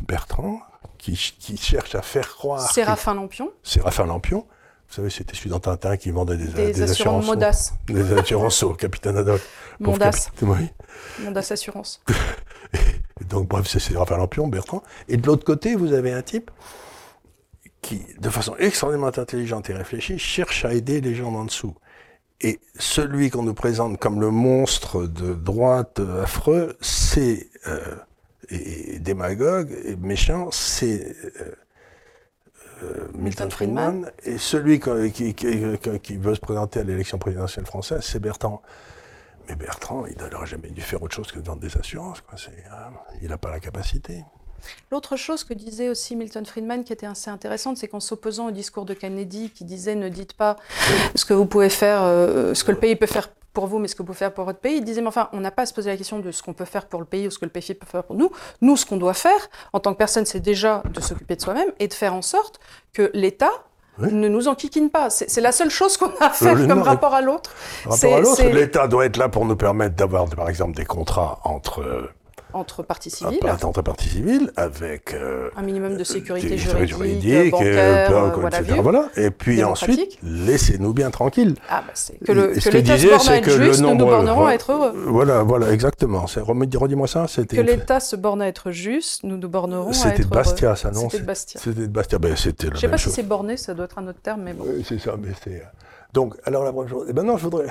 [0.07, 0.61] Bertrand,
[0.99, 2.71] qui, qui cherche à faire croire...
[2.73, 4.47] Séraphin Lampion, Séraphin Lampion.
[4.89, 7.73] Vous savez, c'était celui dans Tintin qui vendait des, des, assurances au- Modas.
[7.89, 9.41] Des assurances au capitaine Haddock.
[9.81, 10.71] Mondas, oui.
[11.21, 12.03] Mondas Assurance.
[13.21, 14.83] Et donc, bref, c'est Séraphin Lampion, Bertrand.
[15.09, 16.51] Et de l'autre côté, vous avez un type
[17.83, 21.75] qui, de façon extrêmement intelligente et réfléchie, cherche à aider les gens en dessous.
[22.41, 27.97] Et celui qu'on nous présente comme le monstre de droite euh, affreux, c'est euh,
[28.51, 31.17] et, et démagogue et méchant, c'est
[32.83, 38.21] euh, Milton Friedman, et celui qui, qui, veut se présenter à l'élection présidentielle française, c'est
[38.21, 38.63] Bertrand.
[39.49, 42.21] Mais Bertrand, il n'aurait jamais dû faire autre chose que vendre des assurances.
[42.21, 42.39] Quoi.
[43.21, 44.23] il n'a pas la capacité.
[44.91, 48.51] L'autre chose que disait aussi Milton Friedman, qui était assez intéressante, c'est qu'en s'opposant au
[48.51, 50.57] discours de Kennedy, qui disait ne dites pas
[51.15, 53.89] ce que vous pouvez faire, euh, ce que le pays peut faire pour vous, mais
[53.89, 55.63] ce que vous pouvez faire pour votre pays, il disait mais enfin, on n'a pas
[55.63, 57.39] à se poser la question de ce qu'on peut faire pour le pays ou ce
[57.39, 58.31] que le pays peut faire pour nous.
[58.61, 61.73] Nous, ce qu'on doit faire en tant que personne, c'est déjà de s'occuper de soi-même
[61.79, 62.61] et de faire en sorte
[62.93, 63.51] que l'État
[63.99, 65.11] ne nous enquiquine pas.
[65.11, 67.53] C'est la seule chose qu'on a à faire comme rapport à l'autre.
[67.85, 71.41] Rapport à l'autre, l'État doit être là pour nous permettre d'avoir, par exemple, des contrats
[71.45, 72.09] entre euh,
[72.53, 73.41] entre parties civiles.
[73.63, 79.09] Entre parties civiles, avec euh, un minimum de sécurité juridique, juridique bancaire, euh, voilà, voilà,
[79.17, 81.55] Et puis ensuite, laissez-nous bien tranquilles.
[81.69, 81.93] Ah, bah
[82.25, 84.93] que l'État se borne à être juste, nous nous bornerons à être heureux.
[85.07, 86.27] Voilà, voilà, exactement.
[86.27, 87.27] Redis-moi ça.
[87.29, 90.11] Que l'État se borne à être juste, nous nous bornerons à être heureux.
[90.11, 91.09] C'était de Bastia, ça, non?
[91.09, 91.61] C'était de Bastia.
[91.63, 92.19] C'était de Bastia.
[92.19, 94.43] Ben, c'était Je ne sais pas si c'est borné, ça doit être un autre terme,
[94.43, 94.65] mais bon.
[94.85, 95.63] c'est ça, mais c'est...
[96.13, 97.11] Donc, alors la prochaine chose...
[97.11, 97.67] Et maintenant, je voudrais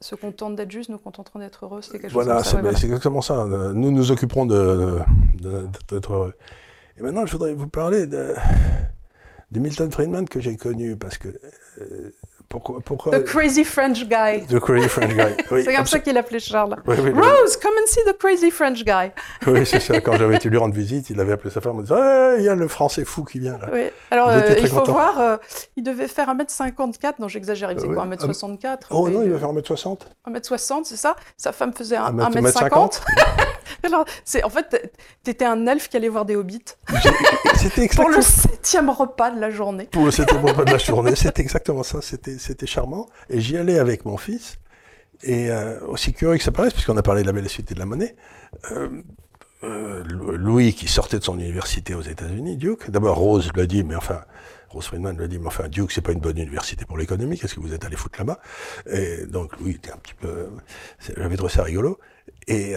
[0.00, 1.82] se contentent d'être juste, nous contenterons d'être heureux.
[1.82, 3.44] C'est quelque chose voilà, c'est ben, exactement ça.
[3.74, 5.06] Nous nous occuperons d'être
[5.40, 6.34] de, heureux.
[6.96, 8.34] Et maintenant, je voudrais vous parler de,
[9.50, 11.28] de Milton Friedman que j'ai connu parce que
[11.80, 12.10] euh,
[12.48, 14.46] pourquoi, pourquoi The crazy French guy.
[14.48, 15.36] The crazy French guy.
[15.50, 16.76] Oui, c'est comme ça qu'il appelait Charles.
[16.86, 19.10] Rose, come and see the crazy French guy.
[19.46, 20.00] oui, c'est ça.
[20.00, 22.44] Quand j'avais été lui rendre visite, il avait appelé sa femme en disant ah, il
[22.44, 23.68] y a le français fou qui vient là.
[23.72, 23.86] Oui.
[24.10, 25.36] Alors, euh, il faut voir, euh,
[25.76, 27.14] il devait faire 1m54.
[27.18, 29.98] Non, j'exagère, il faisait quoi 1m64 Oh non, il devait faire 1m60.
[30.26, 31.16] 1m60, c'est ça?
[31.36, 33.00] Sa femme faisait 1m50.
[33.82, 34.92] Alors, c'est, en fait,
[35.22, 36.64] t'étais un elfe qui allait voir des hobbits.
[37.56, 38.08] C'était exactement...
[38.08, 39.88] Pour le septième repas de la journée.
[39.90, 42.00] Pour le septième repas de la journée, c'était exactement ça.
[42.02, 43.06] C'était, c'était charmant.
[43.30, 44.58] Et j'y allais avec mon fils.
[45.22, 47.74] Et euh, aussi curieux que ça paraisse, puisqu'on a parlé de la belle suite et
[47.74, 48.14] de la monnaie,
[48.70, 49.02] euh,
[49.64, 53.96] euh, Louis, qui sortait de son université aux États-Unis, Duke, d'abord Rose l'a dit, mais
[53.96, 54.20] enfin,
[54.68, 57.56] Rose Friedman l'a dit, mais enfin, Duke, c'est pas une bonne université pour l'économie, qu'est-ce
[57.56, 58.38] que vous êtes allé foutre là-bas?
[58.92, 60.50] Et donc, Louis était un petit peu,
[61.16, 61.98] j'avais trouvé ça rigolo.
[62.46, 62.76] Et, et,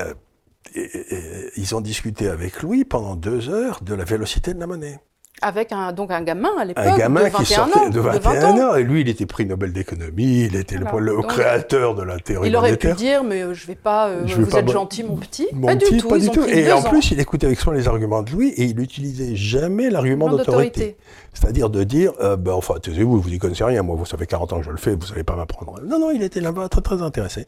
[0.75, 4.99] ils ont discuté avec Louis pendant deux heures de la vélocité de la monnaie.
[5.43, 6.85] Avec un, donc un gamin à l'époque.
[6.85, 8.75] Un gamin qui sortait de 21 ans.
[8.75, 12.55] Et lui, il était prix Nobel d'économie, il était le, créateur de la théorie Il
[12.55, 15.47] aurait pu dire, mais euh, je vais pas, euh, je vous êtes gentil, mon petit.
[15.59, 16.07] pas du tout.
[16.07, 16.43] Pas du tout.
[16.45, 19.89] Et en plus, il écoutait avec soin les arguments de Louis et il n'utilisait jamais
[19.89, 20.95] l'argument d'autorité.
[21.33, 24.53] C'est-à-dire de dire, euh, ben, enfin, taisez-vous, vous n'y connaissez rien, moi, vous savez 40
[24.53, 25.79] ans que je le fais, vous savez pas m'apprendre.
[25.83, 27.47] Non, non, il était là-bas très, très intéressé.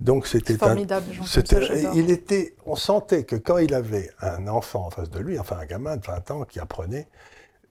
[0.00, 1.06] Donc c'était formidable.
[1.10, 5.38] Un, il était, on sentait que quand il avait un enfant en face de lui,
[5.38, 7.08] enfin un gamin de 20 ans qui apprenait,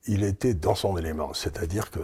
[0.08, 1.34] il était dans son élément.
[1.34, 2.00] C'est-à-dire que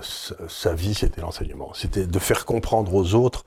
[0.48, 1.74] sa vie c'était l'enseignement.
[1.74, 3.46] C'était de faire comprendre aux autres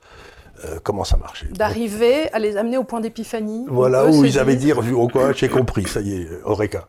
[0.64, 1.48] euh, comment ça marchait.
[1.48, 3.66] D'arriver à les amener au point d'épiphanie.
[3.68, 6.88] Voilà, où ils avaient dit, oh quoi, j'ai compris, ça y est, Eureka.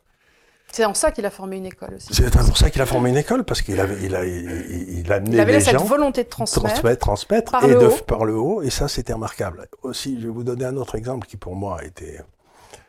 [0.75, 2.13] C'est en ça qu'il a formé une école aussi.
[2.13, 5.15] C'est pour ça qu'il a formé une école, parce qu'il avait, il a, il, a
[5.15, 7.97] amené il avait cette volonté de transmettre, transmettre, transmettre par et le de, haut.
[8.05, 9.69] par le haut, et ça c'était remarquable.
[9.83, 12.19] Aussi, je vais vous donner un autre exemple qui pour moi a été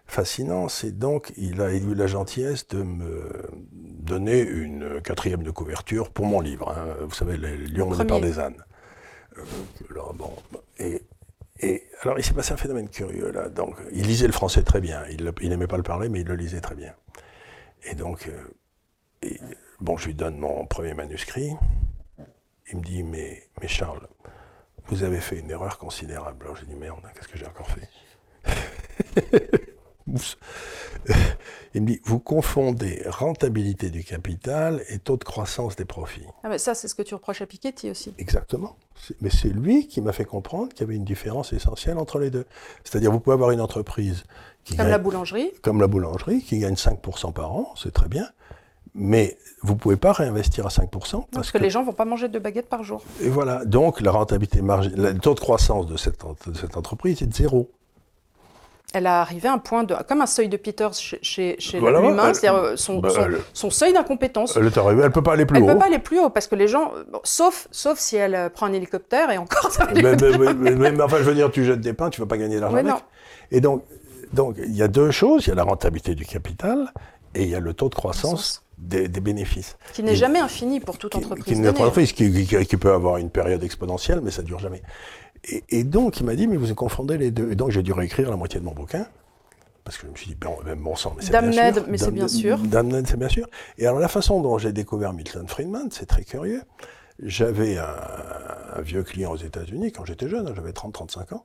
[0.04, 3.30] fascinant, c'est donc il a eu la gentillesse de me
[3.70, 6.74] donner une quatrième de couverture pour mon livre.
[6.76, 6.96] Hein.
[7.02, 8.64] Vous savez, les Lions de par des ânes.
[9.38, 9.42] Euh,
[10.12, 10.32] bon,
[10.80, 11.02] et,
[11.60, 13.48] et alors il s'est passé un phénomène curieux là.
[13.48, 15.04] Donc il lisait le français très bien.
[15.40, 16.92] Il n'aimait pas le parler, mais il le lisait très bien.
[17.84, 19.28] Et donc, euh,
[19.80, 21.52] bon, je lui donne mon premier manuscrit.
[22.70, 24.08] Il me dit, mais, mais Charles,
[24.86, 26.44] vous avez fait une erreur considérable.
[26.44, 27.88] Alors j'ai dit, merde, qu'est-ce que j'ai encore fait?
[31.76, 36.24] Il me dit, vous confondez rentabilité du capital et taux de croissance des profits.
[36.42, 38.14] Ah mais ça, c'est ce que tu reproches à Piketty aussi.
[38.16, 38.76] Exactement.
[39.20, 42.30] Mais c'est lui qui m'a fait comprendre qu'il y avait une différence essentielle entre les
[42.30, 42.46] deux.
[42.82, 44.24] C'est-à-dire, vous pouvez avoir une entreprise
[44.74, 48.26] comme la boulangerie Comme la boulangerie, qui gagne 5% par an, c'est très bien.
[48.94, 51.26] Mais vous ne pouvez pas réinvestir à 5%.
[51.30, 53.02] Parce, que, les gens ne vont pas manger deux baguettes par jour.
[53.20, 53.66] Et voilà.
[53.66, 57.34] Donc, la rentabilité marginale, le taux de croissance de cette, de cette entreprise est de
[57.34, 57.70] zéro.
[58.94, 62.32] Elle a arrivé à un point de, comme un seuil de Peters chez, chez, l'humain,
[62.32, 63.10] c'est-à-dire euh, son, bah,
[63.52, 64.56] son, seuil d'incompétence.
[64.56, 65.64] Elle est arrivée, elle peut pas aller plus haut.
[65.64, 66.92] Elle peut pas aller plus haut parce que les gens,
[67.24, 69.70] sauf, sauf si elle euh, prend un hélicoptère et encore.
[69.70, 70.16] Ça mais,
[70.54, 72.76] mais, mais, enfin, je veux dire, tu jettes des pains, tu vas pas gagner d'argent
[72.76, 72.94] avec.
[73.50, 73.82] Et donc,
[74.32, 75.46] donc, il y a deux choses.
[75.46, 76.92] Il y a la rentabilité du capital
[77.34, 79.76] et il y a le taux de croissance des, bénéfices.
[79.94, 81.44] Qui n'est jamais infini pour toute entreprise.
[81.44, 84.82] Qui, n'est entreprise, qui, peut avoir une période exponentielle, mais ça ne dure jamais.
[85.68, 87.52] Et, donc, il m'a dit, mais vous confondez les deux.
[87.52, 89.06] Et donc, j'ai dû réécrire la moitié de mon bouquin.
[89.84, 91.84] Parce que je me suis dit, ben, même bon sang, mais c'est bien sûr.
[91.88, 92.58] mais c'est bien sûr.
[92.58, 93.46] Damned, c'est bien sûr.
[93.78, 96.62] Et alors, la façon dont j'ai découvert Milton Friedman, c'est très curieux.
[97.22, 97.94] J'avais un,
[98.74, 101.44] un, vieux client aux États-Unis quand j'étais jeune, j'avais 30-35 ans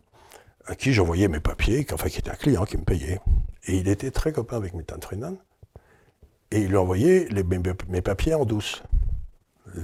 [0.66, 3.20] à qui j'envoyais mes papiers, enfin qui était un client qui me payait.
[3.68, 5.38] Et il était très copain avec Milton Friedman.
[6.52, 8.84] Et il lui les, mes, mes papiers en douce.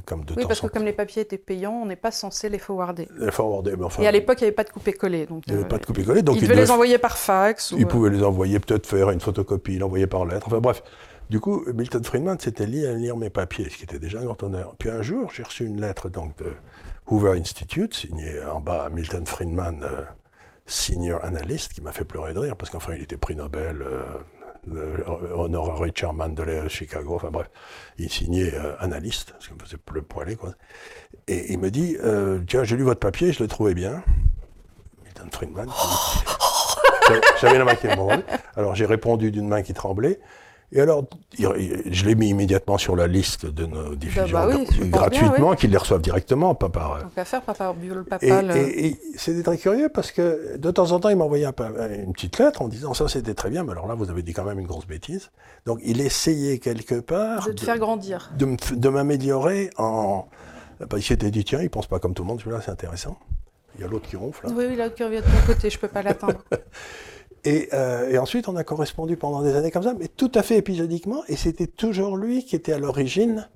[0.05, 2.49] Comme de Oui, temps parce que comme les papiers étaient payants, on n'est pas censé
[2.49, 3.07] les forwarder.
[3.17, 5.25] Les forwarder, mais enfin, Et à l'époque, il n'y avait pas de coupé-collé.
[5.25, 6.21] Donc, il n'y avait euh, pas de copier-coller.
[6.21, 7.71] Donc il il devait devait les envoyer par fax.
[7.71, 10.47] ou, Il euh, pouvait les envoyer, peut-être faire une photocopie, l'envoyer par lettre.
[10.47, 10.83] Enfin bref.
[11.29, 14.23] Du coup, Milton Friedman s'était lié à lire mes papiers, ce qui était déjà un
[14.23, 14.75] grand honneur.
[14.79, 16.53] Puis un jour, j'ai reçu une lettre donc, de
[17.07, 20.03] Hoover Institute, signée en bas Milton Friedman, euh,
[20.65, 24.03] senior analyst, qui m'a fait pleurer de rire, parce qu'enfin, il était prix Nobel, euh,
[24.71, 27.49] le honorary chairman de l'EA Chicago, enfin bref,
[27.97, 30.53] il signait euh, analyste, ce qui me faisait le poiler, quoi.
[31.27, 34.03] Et il me dit, euh, tiens, j'ai lu votre papier, je l'ai trouvé bien.
[35.03, 35.69] Milton Friedman.
[37.41, 38.23] J'avais la main qui tremblait.
[38.55, 40.19] Alors j'ai répondu d'une main qui tremblait.
[40.73, 41.05] Et alors,
[41.39, 45.55] je l'ai mis immédiatement sur la liste de nos diffusions bah oui, pense bien, gratuitement,
[45.55, 47.01] qu'ils les reçoivent directement, pas par.
[47.03, 48.41] Donc à faire, papa, biole, Et, papa.
[48.41, 51.53] le- et- et c'était très curieux parce que de temps en temps, il m'envoyait un
[52.03, 54.33] une petite lettre en disant ça c'était très bien, mais alors là vous avez dit
[54.33, 55.31] quand même une grosse bêtise.
[55.65, 58.29] Donc il essayait quelque part de te faire grandir.
[58.37, 60.27] de m'améliorer en.
[60.81, 63.17] Bah, il s'était dit tiens, il pense pas comme tout le monde, celui-là c'est intéressant.
[63.77, 64.47] Il y a l'autre qui ronfle.
[64.47, 64.53] là.
[64.55, 66.43] Oui, oui, là, qui revient de ton côté, je peux pas l'atteindre.
[67.45, 70.43] Et, euh, et ensuite, on a correspondu pendant des années comme ça, mais tout à
[70.43, 73.47] fait épisodiquement, et c'était toujours lui qui était à l'origine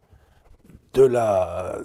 [0.93, 1.77] de la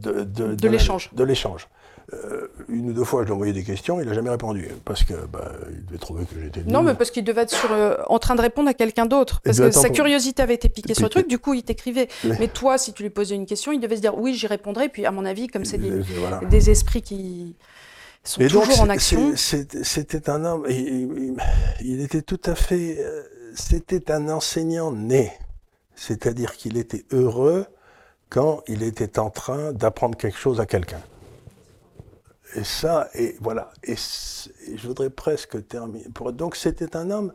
[0.00, 1.10] de, de, De la- l'échange.
[1.14, 1.68] De l'échange.
[2.14, 4.68] Euh, une ou deux fois, je lui ai envoyé des questions, il n'a jamais répondu,
[4.84, 7.70] parce que bah, il devait trouver que j'étais Non, mais parce qu'il devait être sur,
[7.72, 9.40] euh, en train de répondre à quelqu'un d'autre.
[9.44, 12.08] Parce que sa curiosité avait été piquée sur le truc, du coup, il t'écrivait.
[12.24, 14.46] Mais- Mais toi, si tu lui posais une question, il devait se dire oui, j'y
[14.48, 14.88] répondrai.
[14.88, 16.40] Puis, à mon avis, comme c'est des, Voilà.
[16.50, 17.54] des esprits qui
[18.24, 19.34] sont Et donc, toujours en action.
[19.36, 23.22] c'était un homme, il, était tout à fait, euh,
[23.54, 25.32] c'était un enseignant né.
[25.94, 27.66] C'est-à-dire qu'il était heureux
[28.28, 31.02] quand il était en train d'apprendre quelque chose à quelqu'un.
[32.54, 33.72] Et ça, et voilà.
[33.82, 36.06] Et, je voudrais presque terminer.
[36.14, 37.32] Pour, donc, c'était un homme,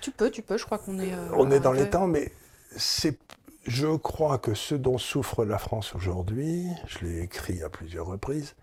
[0.00, 1.12] Tu peux, tu peux, je crois qu'on est.
[1.12, 2.32] euh, on est dans les temps, mais
[2.76, 3.18] c'est,
[3.66, 8.54] je crois que ce dont souffre la France aujourd'hui, je l'ai écrit à plusieurs reprises,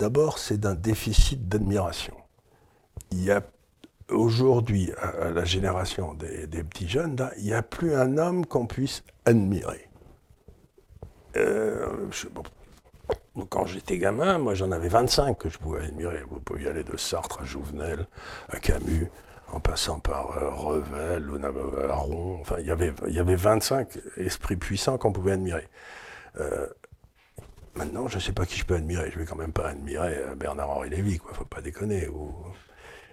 [0.00, 2.16] d'abord c'est d'un déficit d'admiration.
[3.12, 3.42] Il y a
[4.08, 9.04] aujourd'hui, à, la génération des, petits jeunes, il n'y a plus un homme qu'on puisse
[9.26, 9.88] admirer.
[11.36, 12.08] Euh,
[13.50, 16.24] quand j'étais gamin, moi j'en avais 25 que je pouvais admirer.
[16.28, 18.06] Vous pouvez aller de Sartre à Jouvenel,
[18.48, 19.08] à Camus,
[19.52, 21.38] en passant par euh, Revel, ou
[21.90, 22.38] Aron.
[22.40, 25.68] Enfin, il y avait, il y avait 25 esprits puissants qu'on pouvait admirer.
[26.38, 26.66] Euh,
[27.74, 29.10] maintenant, je ne sais pas qui je peux admirer.
[29.12, 31.32] Je vais quand même pas admirer euh, Bernard-Henri Lévy, quoi.
[31.34, 32.08] Faut pas déconner.
[32.08, 32.34] ou-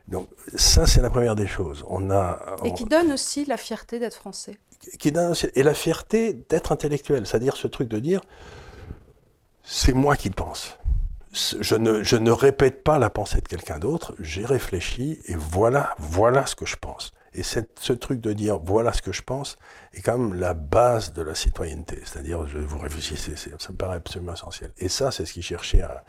[0.08, 1.84] Donc, ça, c'est la première des choses.
[1.88, 4.58] On a, Et qui donne aussi la fierté d'être français.
[5.00, 8.22] qui donne aussi- et la fierté d'être intellectuel, c'est-à-dire ce truc de dire
[9.64, 10.78] c'est moi qui pense.
[11.60, 15.94] Je ne, je ne répète pas la pensée de quelqu'un d'autre, j'ai réfléchi et voilà,
[16.00, 17.12] voilà ce que je pense.
[17.38, 19.60] Et ce truc de dire voilà ce que je pense
[19.94, 22.02] est quand même la base de la citoyenneté.
[22.04, 24.72] C'est-à-dire, vous réfléchissez, ça me paraît absolument essentiel.
[24.80, 26.04] Et ça, c'est ce qu'il cherchait à,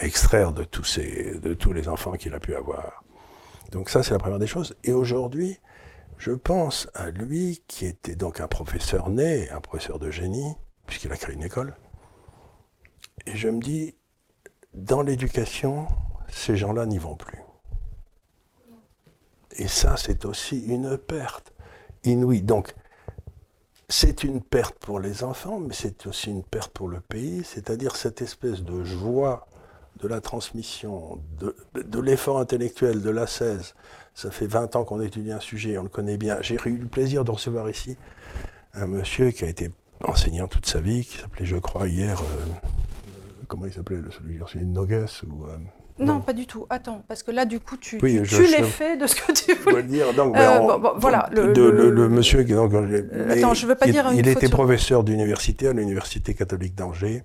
[0.00, 3.02] extraire de tous, de tous les enfants qu'il a pu avoir.
[3.72, 4.76] Donc ça, c'est la première des choses.
[4.84, 5.58] Et aujourd'hui,
[6.18, 10.54] je pense à lui qui était donc un professeur né, un professeur de génie,
[10.86, 11.74] puisqu'il a créé une école.
[13.26, 13.96] Et je me dis,
[14.72, 15.88] dans l'éducation,
[16.28, 17.40] ces gens-là n'y vont plus.
[19.56, 21.52] Et ça, c'est aussi une perte
[22.04, 22.42] inouïe.
[22.42, 22.74] Donc,
[23.88, 27.96] c'est une perte pour les enfants, mais c'est aussi une perte pour le pays, c'est-à-dire
[27.96, 29.48] cette espèce de joie
[30.00, 33.74] de la transmission, de, l'effort intellectuel, de la 16.
[34.14, 36.38] Ça fait 20 ans qu'on étudie un sujet, on le connaît bien.
[36.40, 37.96] J'ai eu le plaisir de recevoir ici
[38.74, 39.72] un monsieur qui a été
[40.04, 42.68] enseignant toute sa vie, qui s'appelait, je crois, hier, euh,
[43.48, 45.44] comment il s'appelait, celui qui enseignait Nogues ou...
[45.46, 45.58] euh,
[46.00, 46.66] Non, pas du tout.
[46.70, 49.54] Attends, parce que là, du coup, tu, Oui, tu je- l'effet de ce que tu
[49.54, 49.82] voulais.
[49.82, 50.12] dire.
[50.14, 53.30] Donc, Euh, on- bon, bon, voilà, le- de- le, le- le monsieur qui donc, Euh,
[53.30, 56.74] attends, je veux pas il, dire une il était sur- professeur d'université à l'université catholique
[56.74, 57.22] d'Angers.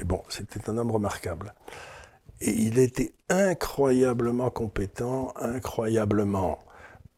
[0.00, 1.54] Et bon, c'était un homme remarquable.
[2.40, 6.58] Et il était incroyablement compétent, incroyablement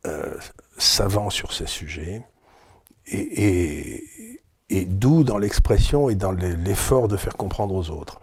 [0.06, 0.34] euh,
[0.78, 2.26] savant sur ces sujets,
[3.06, 8.20] et, et, et doux dans l'expression et dans l'e- l'effort de faire comprendre aux autres.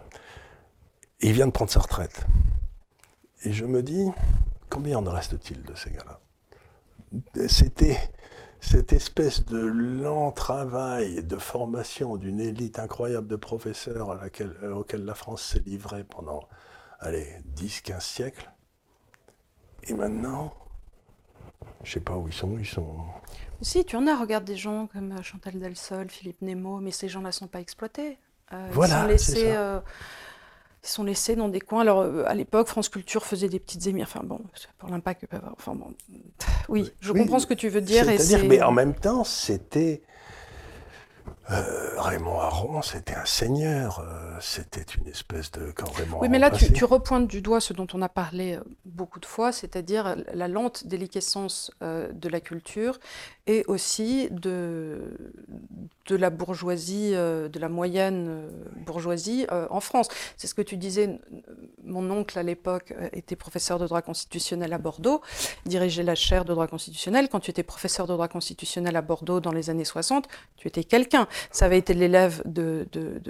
[1.22, 2.26] Et il vient de prendre sa retraite.
[3.42, 4.06] Et je me dis,
[4.68, 6.20] combien en reste-t-il de ces gars-là?
[7.48, 7.98] C'était
[8.60, 14.74] cette espèce de lent travail de formation d'une élite incroyable de professeurs à laquelle, euh,
[14.74, 16.40] auquel la France s'est livrée pendant,
[17.00, 17.26] allez,
[17.56, 18.50] 10-15 siècles.
[19.84, 20.52] Et maintenant,
[21.82, 22.96] je sais pas où ils sont, ils sont...
[23.62, 27.08] Si, tu en as, regarde des gens comme euh, Chantal Delsol, Philippe Nemo, mais ces
[27.08, 28.18] gens-là ne sont pas exploités.
[28.52, 29.56] Euh, Voilà, ils sont c'est laissés,
[30.82, 31.82] sont laissés dans des coins.
[31.82, 34.08] Alors, euh, à l'époque, France Culture faisait des petites émissions.
[34.08, 34.40] Enfin, bon,
[34.78, 35.54] pour l'impact que peuvent avoir.
[35.58, 35.92] Enfin, bon.
[36.68, 38.04] Oui, je Oui, comprends ce que tu veux dire.
[38.04, 40.02] C'est-à-dire, mais en même temps, c'était...
[41.50, 45.72] Euh, Raymond Aron, c'était un seigneur, euh, c'était une espèce de...
[45.72, 48.58] Quand Raymond oui, mais là, tu, tu, repointes du doigt ce dont on a parlé
[48.84, 53.00] beaucoup de fois, c'est-à-dire la lente déliquescence de la culture
[53.50, 55.16] et aussi de,
[56.06, 58.48] de la bourgeoisie, de la moyenne
[58.86, 60.08] bourgeoisie en France.
[60.36, 61.18] C'est ce que tu disais,
[61.84, 65.20] mon oncle à l'époque était professeur de droit constitutionnel à Bordeaux,
[65.66, 67.28] dirigeait la chaire de droit constitutionnel.
[67.28, 70.84] Quand tu étais professeur de droit constitutionnel à Bordeaux dans les années 60, tu étais
[70.84, 71.26] quelqu'un.
[71.50, 73.20] Ça avait été l'élève de, de,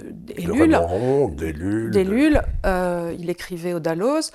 [1.89, 2.43] d'Ellul.
[2.67, 4.31] Euh, il écrivait au Dalloz.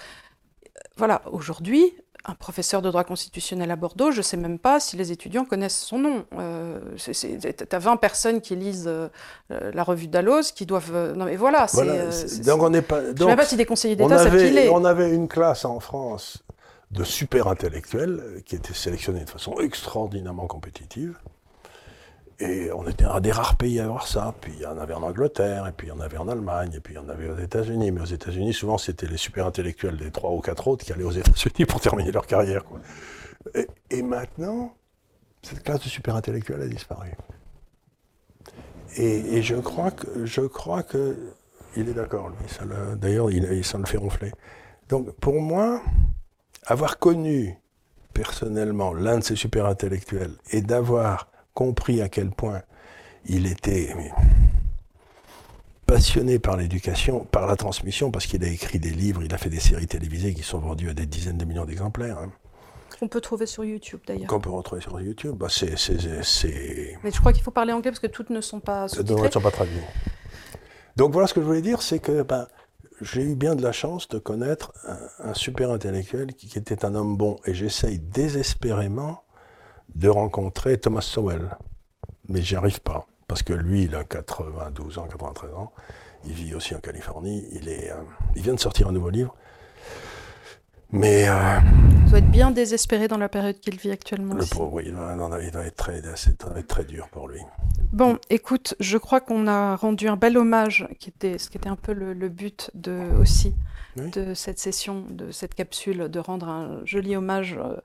[0.97, 1.93] Voilà, aujourd'hui,
[2.27, 5.45] un professeur de droit constitutionnel à Bordeaux, je ne sais même pas si les étudiants
[5.45, 6.25] connaissent son nom.
[6.39, 9.09] Euh, tu as 20 personnes qui lisent euh,
[9.49, 11.15] la revue Dalloz, qui doivent...
[11.17, 12.45] non mais voilà, c'est...
[12.45, 13.03] donc on n'est pas...
[13.03, 14.69] je ne sais même pas si des conseillers d'État savent qui il est.
[14.69, 16.43] On avait une classe en France
[16.91, 21.19] de super intellectuels qui étaient sélectionnés de façon extraordinairement compétitive.
[22.39, 24.35] Et on était un des rares pays à avoir ça.
[24.41, 26.73] Puis il y en avait en Angleterre, et puis il y en avait en Allemagne,
[26.75, 27.91] et puis il y en avait aux États-Unis.
[27.93, 31.05] Mais aux États-Unis, souvent, c'était les super intellectuels des trois ou quatre autres qui allaient
[31.05, 32.63] aux États-Unis pour terminer leur carrière.
[33.91, 34.75] Et, maintenant,
[35.43, 37.11] cette classe de super intellectuels a disparu.
[38.97, 41.17] Et, je crois que, je crois que,
[41.77, 42.37] il est d'accord, lui.
[42.97, 44.33] D'ailleurs, il, il, ça le fait ronfler.
[44.89, 45.81] Donc, pour moi,
[46.67, 47.57] avoir connu
[48.13, 52.63] personnellement l'un de ces super intellectuels et d'avoir compris à quel point
[53.25, 53.97] il était
[55.87, 59.49] passionné par l'éducation, par la transmission, parce qu'il a écrit des livres, il a fait
[59.49, 62.19] des séries télévisées qui sont vendues à des dizaines de millions d'exemplaires.
[62.19, 62.31] Hein.
[63.01, 64.29] Qu'on peut trouver sur YouTube d'ailleurs.
[64.29, 65.35] Qu'on peut retrouver sur YouTube.
[65.37, 65.75] Bah, c'est,
[67.03, 69.27] Mais je crois qu'il faut parler anglais parce que toutes ne sont pas sous-titrées.
[69.27, 69.83] ne sont pas traduites.
[70.97, 72.47] Donc voilà ce que je voulais dire, c'est que ben,
[73.01, 74.73] j'ai eu bien de la chance de connaître
[75.19, 77.39] un, super intellectuel qui, qui, était un homme bon.
[77.47, 79.26] Et j'essaye désespérément
[79.95, 81.57] de rencontrer Thomas Sowell.
[82.29, 85.73] Mais j'y arrive pas, parce que lui, il a 92 ans, 93 ans,
[86.27, 88.03] il vit aussi en Californie, il, est, euh,
[88.35, 89.35] il vient de sortir un nouveau livre.
[90.91, 91.29] Mais.
[91.29, 91.59] Euh,
[92.05, 94.35] il doit être bien désespéré dans la période qu'il vit actuellement.
[94.35, 97.41] Le pauvre, oui, il doit, être très, être très dur pour lui.
[97.93, 101.69] Bon, écoute, je crois qu'on a rendu un bel hommage, qui était, ce qui était
[101.69, 103.55] un peu le, le but de, aussi
[103.97, 107.77] de cette session, de cette capsule, de rendre un joli hommage euh,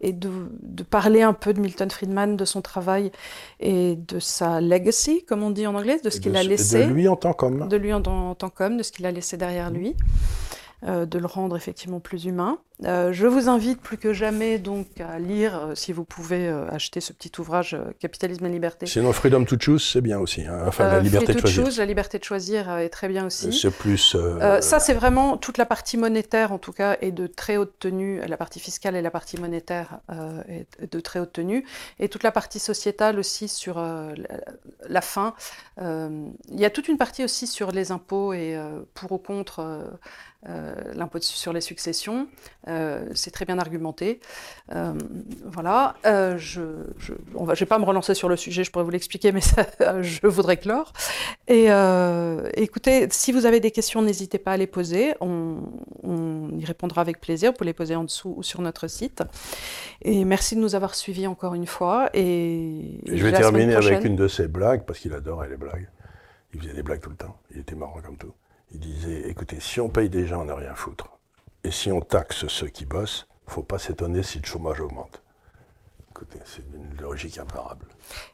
[0.00, 0.30] et de,
[0.88, 3.12] parler un peu de Milton Friedman, de son travail
[3.60, 6.86] et de sa legacy, comme on dit en anglais, de ce qu'il a laissé.
[6.86, 7.68] De lui en tant qu'homme.
[7.68, 9.96] De lui en, en tant qu'homme, de ce qu'il a laissé derrière lui.
[10.86, 12.58] Euh, de le rendre effectivement plus humain.
[12.84, 17.00] Euh, je vous invite plus que jamais donc à lire, euh, si vous pouvez acheter
[17.00, 18.86] ce petit ouvrage Capitalisme et liberté.
[18.86, 20.42] Sinon, Freedom to Choose, c'est bien aussi.
[20.42, 20.64] Hein.
[20.66, 21.64] Enfin, la liberté de choisir.
[21.64, 23.52] Choose, la liberté de choisir est très bien aussi.
[23.52, 24.16] C'est plus.
[24.60, 28.20] ça, c'est vraiment toute la partie monétaire, en tout cas, est de très haute tenue.
[28.26, 30.00] La partie fiscale et la partie monétaire
[30.48, 31.64] est de très haute tenue,
[31.98, 33.82] et toute la partie sociétale aussi sur
[34.88, 35.34] la, fin.
[35.78, 38.58] Il y a toute une partie aussi sur les impôts et
[38.94, 39.88] pour ou contre
[40.48, 42.26] euh, l'impôt sur les successions.
[42.70, 44.20] Euh, c'est très bien argumenté.
[44.74, 44.94] Euh,
[45.44, 45.96] voilà.
[46.04, 49.40] je ne vais pas me relancer sur le sujet, je pourrais vous l'expliquer, mais
[50.02, 50.92] je voudrais clore.
[51.48, 51.68] Et
[52.54, 55.14] écoutez, si vous avez des questions, n'hésitez pas à les poser.
[55.20, 55.58] On,
[56.58, 57.50] y répondra avec plaisir.
[57.50, 59.22] Vous pouvez les poser en dessous ou sur notre site.
[60.02, 62.10] Et merci de nous avoir suivis encore une fois.
[62.14, 65.88] Et, je vais terminer avec une de ces blagues, parce qu'il adorait les blagues.
[66.54, 67.36] Il faisait des blagues tout le temps.
[67.52, 68.32] Il était marrant comme tout.
[68.72, 71.19] Il disait, écoutez, si on paye des gens, on n'a rien foutre.
[71.64, 74.80] Et si on taxe ceux qui bossent, il ne faut pas s'étonner si le chômage
[74.80, 75.22] augmente.
[76.10, 77.86] Écoutez, c'est une logique imparable.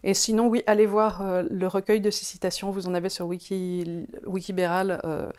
[0.03, 2.71] Et sinon, oui, allez voir euh, le recueil de ces citations.
[2.71, 5.31] Vous en avez sur Wiki, Wikibéral, euh,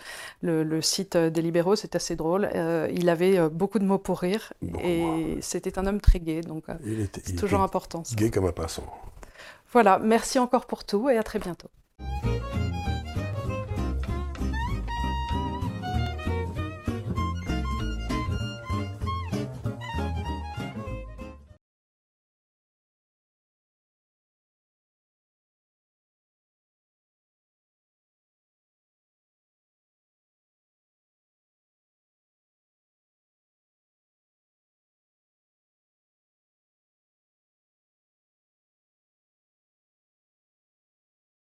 [0.41, 1.75] le, site des libéraux.
[1.75, 2.49] C'est assez drôle.
[2.55, 4.53] Euh, il avait beaucoup de mots pour rire.
[4.81, 6.41] et c'était un homme très gai.
[6.41, 6.65] Donc,
[7.23, 8.03] c'est toujours important.
[8.15, 8.85] Gai comme un passant.
[9.73, 9.99] Voilà.
[9.99, 11.69] Merci encore pour tout et à très bientôt.